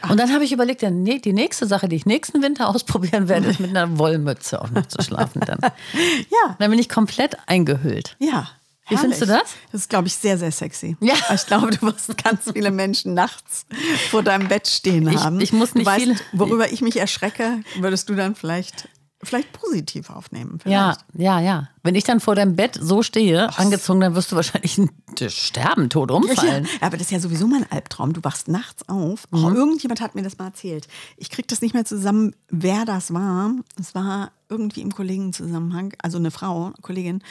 [0.10, 3.60] Und dann habe ich überlegt, die nächste Sache, die ich nächsten Winter ausprobieren werde, ist
[3.60, 5.42] mit einer Wollmütze auch noch zu schlafen.
[5.46, 5.60] Dann.
[5.94, 6.56] Ja.
[6.60, 8.16] dann bin ich komplett eingehüllt.
[8.20, 8.50] Ja.
[8.90, 9.44] Wie findest du herrlich.
[9.44, 9.54] das?
[9.72, 10.98] Das ist, glaube ich, sehr, sehr sexy.
[11.00, 11.14] Ja.
[11.34, 13.66] Ich glaube, du wirst ganz viele Menschen nachts
[14.12, 15.40] vor deinem Bett stehen Ich- haben.
[15.40, 18.90] ich muss nicht weißt, viele- Worüber ich mich erschrecke, würdest du dann vielleicht,
[19.24, 20.60] vielleicht positiv aufnehmen.
[20.66, 21.06] Ja, Vielleicht.
[21.22, 21.70] ja, ja.
[21.84, 24.90] Wenn ich dann vor deinem Bett so stehe, angezogen, dann wirst du wahrscheinlich ein-
[25.30, 26.66] sterben, tot umfallen.
[26.66, 28.14] Ja, aber das ist ja sowieso mein Albtraum.
[28.14, 29.26] Du wachst nachts auf.
[29.32, 29.56] Oh, Mhm.
[29.56, 30.88] irgendjemand hat mir das mal erzählt.
[31.18, 33.52] Ich krieg das nicht mehr zusammen, wer das war.
[33.80, 37.22] Es war irgendwie im Kollegenzusammenhang, also eine Frau, eine Kollegin.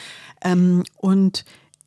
[0.41, 1.45] Ähm, und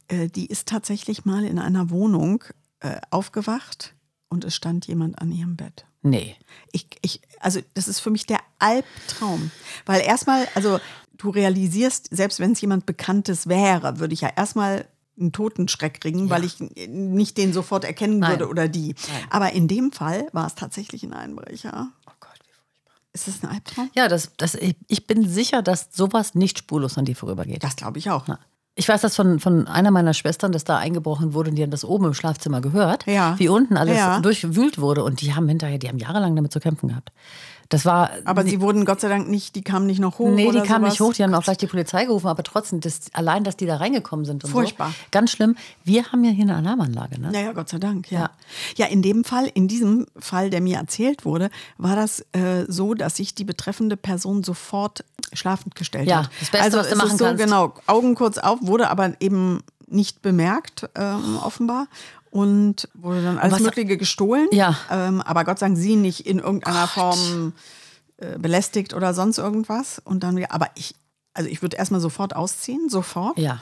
[0.09, 2.45] äh, die ist tatsächlich mal in einer Wohnung
[2.81, 3.95] äh, aufgewacht
[4.29, 5.87] und es stand jemand an ihrem Bett.
[6.03, 6.37] Nee.
[6.73, 9.51] Ich, ich, also das ist für mich der Albtraum.
[9.85, 10.79] Weil erstmal, also
[11.19, 14.87] du realisierst, selbst wenn es jemand Bekanntes wäre, würde ich ja erstmal
[15.19, 16.57] einen Totenschreck kriegen, weil ich
[16.89, 18.33] nicht den sofort erkennen Nein.
[18.33, 18.95] würde oder die.
[19.31, 21.89] Aber in dem Fall war es tatsächlich ein Einbrecher.
[22.07, 22.95] Oh Gott, wie furchtbar.
[23.15, 23.91] Ist das ein Albtraum?
[23.95, 27.65] Ja, das, das, ich- ich bin sicher, dass sowas nicht spurlos an dir vorübergeht.
[27.65, 28.27] Das glaube ich auch.
[28.75, 31.71] Ich weiß das von, von einer meiner Schwestern, dass da eingebrochen wurde und die haben
[31.71, 33.39] das oben im Schlafzimmer gehört, Ja.
[33.39, 34.21] wie unten alles Ja.
[34.21, 37.11] durchwühlt wurde und die haben hinterher, die haben jahrelang damit zu kämpfen gehabt.
[37.69, 38.11] Das war.
[38.25, 40.31] Aber sie wurden Gott sei Dank nicht, die kamen nicht noch hoch.
[40.31, 41.11] Nee, die kamen nicht sowas.
[41.11, 43.77] hoch, die haben auch gleich die Polizei gerufen, aber trotzdem, das, allein, dass die da
[43.77, 44.91] reingekommen sind und Furchtbar.
[44.91, 44.95] so.
[45.11, 45.57] Ganz schlimm.
[45.85, 47.31] Wir haben ja hier eine Alarmanlage, ne?
[47.33, 48.21] Ja, ja, Gott sei Dank, ja.
[48.21, 48.31] Ja.
[48.77, 48.87] ja.
[48.87, 53.17] in dem Fall, in diesem Fall, der mir erzählt wurde, war das äh, so, dass
[53.17, 56.31] sich die betreffende Person sofort schlafend gestellt Ja, hat.
[56.41, 57.45] das Beste, also was du es machen ist so, kannst.
[57.45, 61.87] genau, Augen kurz auf, wurde aber eben nicht bemerkt, ähm, offenbar.
[62.37, 64.49] Und wurde dann alles was- Mögliche gestohlen.
[64.53, 64.77] Ja.
[64.91, 67.53] Ähm, aber Gott sei Dank sie nicht in irgendeiner Form
[68.19, 70.01] äh, belästigt oder sonst irgendwas.
[70.05, 70.95] Und dann, aber ich,
[71.33, 73.39] also ich würde erstmal sofort ausziehen, sofort.
[73.39, 73.61] Ja.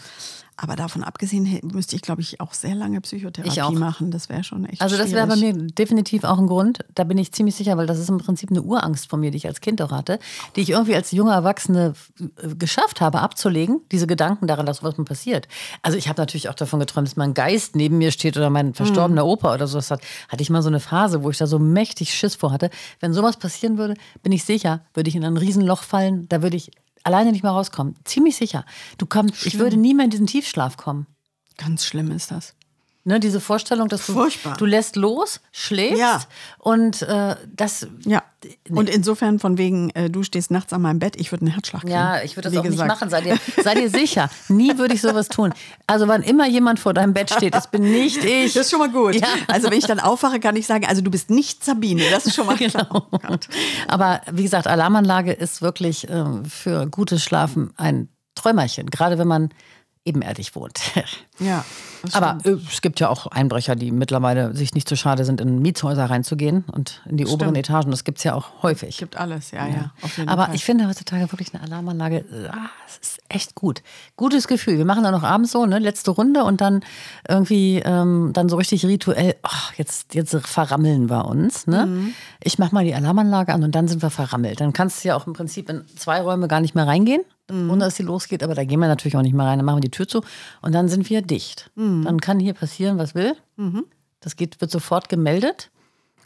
[0.56, 3.72] Aber davon abgesehen müsste ich, glaube ich, auch sehr lange Psychotherapie Ich auch.
[3.72, 4.10] machen.
[4.12, 6.78] Das wäre schon echt Also das wäre bei mir definitiv auch ein Grund.
[6.94, 9.36] Da bin ich ziemlich sicher, weil das ist im Prinzip eine Urangst von mir, die
[9.38, 10.18] ich als Kind auch hatte,
[10.54, 11.94] die ich irgendwie als junge Erwachsene
[12.40, 15.48] äh, geschafft habe abzulegen, diese Gedanken daran, dass sowas mal passiert.
[15.82, 18.74] Also ich habe natürlich auch davon geträumt, dass mein Geist neben mir steht oder mein
[18.74, 20.02] verstorbener Opa oder sowas hat.
[20.28, 22.70] Hatte ich mal so eine Phase, wo ich da so mächtig Schiss vor hatte.
[23.00, 26.56] Wenn sowas passieren würde, bin ich sicher, würde ich in ein Riesenloch fallen, da würde
[26.56, 26.70] ich
[27.04, 27.94] alleine nicht mehr rauskommen.
[28.04, 28.64] Ziemlich sicher.
[28.98, 31.06] Du kommst, ich würde nie mehr in diesen Tiefschlaf kommen.
[31.56, 32.54] Ganz schlimm ist das.
[33.04, 34.56] Ne, diese Vorstellung, dass du, Furchtbar.
[34.56, 36.22] du lässt los, schläfst Ja.
[36.58, 38.22] und äh, das, Ja.
[38.70, 41.82] Und insofern von wegen, äh, du stehst nachts an meinem Bett, ich würde einen Herzschlag
[41.82, 41.92] kriegen.
[41.92, 42.88] ja, ich würde das auch nicht gesagt.
[42.88, 44.30] machen, sei dir, sei dir sicher.
[44.48, 45.52] Nie würde ich sowas tun.
[45.86, 48.54] Also wann immer jemand vor deinem Bett steht, das bin nicht ich.
[48.54, 49.16] Das ist schon mal gut.
[49.16, 49.26] Ja.
[49.48, 52.02] Also wenn ich dann aufwache, kann ich sagen, also du bist nicht Sabine.
[52.10, 53.08] Das ist schon mal klar.
[53.10, 53.38] Genau.
[53.88, 59.50] Aber wie gesagt, Alarmanlage ist wirklich ähm, für gutes Schlafen ein Träumerchen, gerade wenn man
[60.04, 60.80] ebenerdig wohnt.
[61.40, 61.64] Ja.
[62.02, 62.62] das Aber stimmt.
[62.62, 66.04] äh, es gibt ja auch Einbrecher, die mittlerweile sich nicht zu schade sind, in Mietshäuser
[66.04, 67.90] reinzugehen und in die oberen Etagen.
[67.90, 68.98] Das gibt es ja auch häufig.
[68.98, 69.90] gibt alles, ja, ja.
[70.16, 70.54] jeden Aber Fall.
[70.54, 73.82] ich finde heutzutage wirklich eine Alarmanlage, äh, ah, es ist echt gut.
[74.16, 74.78] Gutes Gefühl.
[74.78, 76.84] Wir machen dann noch abends so, ne, letzte Runde und dann
[77.28, 81.66] irgendwie ähm, dann so richtig rituell, ach, jetzt, jetzt verrammeln wir uns.
[81.66, 81.86] Ne?
[81.86, 82.14] Mhm.
[82.44, 84.60] Ich mache mal die Alarmanlage an und dann sind wir verrammelt.
[84.60, 87.70] Dann kannst du ja auch im Prinzip in zwei Räume gar nicht mehr reingehen, Mhm.
[87.70, 89.58] ohne dass sie losgeht, aber da gehen wir natürlich auch nicht mehr rein.
[89.58, 90.22] Dann machen wir die Tür zu
[90.62, 91.70] und dann sind wir dicht.
[91.74, 92.04] Mhm.
[92.04, 93.36] Dann kann hier passieren, was will.
[94.20, 95.70] Das geht, wird sofort gemeldet.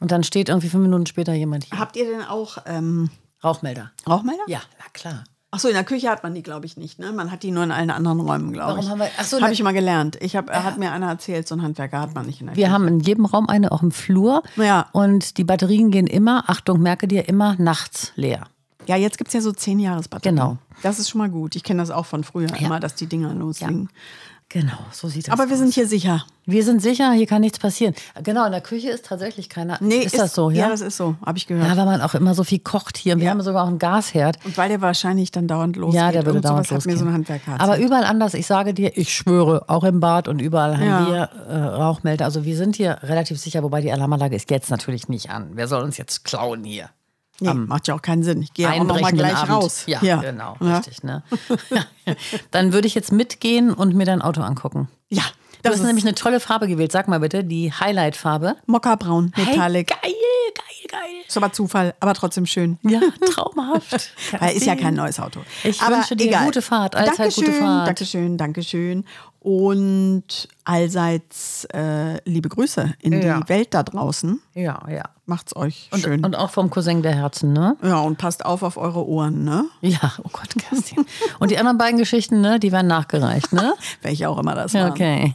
[0.00, 1.78] Und dann steht irgendwie fünf Minuten später jemand hier.
[1.78, 3.10] Habt ihr denn auch ähm,
[3.42, 3.90] Rauchmelder.
[4.08, 4.42] Rauchmelder?
[4.46, 5.24] Ja, na klar.
[5.50, 6.98] Ach so, in der Küche hat man die, glaube ich, nicht.
[6.98, 7.10] Ne?
[7.10, 8.90] Man hat die nur in allen anderen Räumen, glaube Warum ich.
[8.90, 10.16] haben wir- habe na- ich mal gelernt.
[10.20, 12.64] Ich hab, hat mir einer erzählt, so ein Handwerker hat man nicht in der Wir
[12.66, 12.74] Küche.
[12.74, 14.42] haben in jedem Raum eine, auch im Flur.
[14.56, 14.86] Ja.
[14.92, 18.44] Und die Batterien gehen immer, Achtung, merke dir, immer nachts leer.
[18.88, 20.34] Ja, jetzt gibt es ja so 10 Jahresbatterien.
[20.36, 20.56] Genau.
[20.82, 21.54] Das ist schon mal gut.
[21.56, 23.88] Ich kenne das auch von früher immer, dass die Dinger loslegen.
[24.50, 25.58] Genau, so sieht das Aber wir aus.
[25.58, 26.24] sind hier sicher.
[26.46, 27.94] wir sind sicher, hier kann nichts passieren.
[28.22, 29.76] Genau, in der Küche ist tatsächlich keiner.
[29.82, 30.62] Nee, ist, das so, ja?
[30.64, 31.68] Ja, das ist so, habe ich gehört.
[31.68, 33.12] ja, weil man auch immer so viel kocht hier.
[33.12, 33.32] Und Wir Ja.
[33.32, 34.38] haben sogar auch einen Gasherd.
[34.46, 36.00] Und weil der wahrscheinlich dann dauernd losgeht.
[36.00, 36.98] Ja, der würde dauernd sowas hat mir losgehen.
[36.98, 40.40] so ein Handwerker Aber überall anders, ich sage dir, ich schwöre, auch im Bad und
[40.40, 41.06] überall haben Ja.
[41.06, 42.24] wir äh, Rauchmelder.
[42.24, 45.50] Also wir sind hier relativ sicher, wobei die Alarmanlage ist jetzt natürlich nicht an.
[45.56, 46.88] Wer soll uns jetzt klauen hier?
[47.40, 48.42] Nee, macht ja auch keinen Sinn.
[48.42, 49.52] Ich gehe auch noch mal gleich Abend.
[49.52, 49.84] raus.
[49.86, 50.16] Ja, ja.
[50.16, 50.76] genau, Ja.
[50.78, 51.02] richtig.
[51.04, 51.22] Ne?
[52.50, 54.88] Dann würde ich jetzt mitgehen und mir dein Auto angucken.
[55.08, 56.92] Ja, Du das hast ist nämlich eine tolle Farbe gewählt.
[56.92, 58.54] Sag mal bitte, die Highlight-Farbe.
[58.66, 59.90] Mokkabraun, Metallic.
[60.02, 60.14] Hey, geil,
[60.54, 61.22] geil, geil.
[61.26, 62.78] Ist aber Zufall, aber trotzdem schön.
[62.82, 63.00] Ja,
[63.34, 64.12] traumhaft.
[64.38, 65.40] Weil ist ja kein neues Auto.
[65.64, 66.44] Ich aber wünsche dir egal.
[66.44, 67.88] gute Fahrt, allzeit Dankeschön, gute Fahrt.
[67.88, 69.04] Dankeschön, Dankeschön.
[69.40, 73.40] Und allseits äh, liebe Grüße in Ja.
[73.40, 74.40] die Welt da draußen.
[74.54, 75.04] Ja, ja.
[75.26, 76.24] Macht's euch Und, schön.
[76.24, 77.76] und auch vom Cousin der Herzen, ne?
[77.82, 79.66] ja, und passt auf auf eure Ohren, ne?
[79.80, 81.04] Ja, oh Gott, Kerstin.
[81.38, 83.74] und die anderen beiden Geschichten, ne, die werden nachgereicht, ne?
[84.02, 84.90] Welche auch immer das waren.
[84.90, 85.34] okay.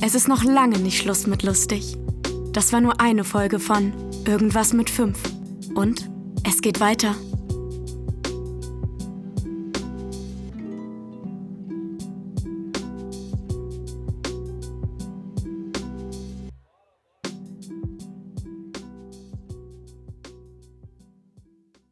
[0.00, 1.96] Es ist noch lange nicht Schluss mit lustig.
[2.52, 3.92] Das war nur eine Folge von
[4.26, 5.18] Irgendwas mit fünf.
[5.74, 6.08] Und
[6.48, 7.14] es geht weiter.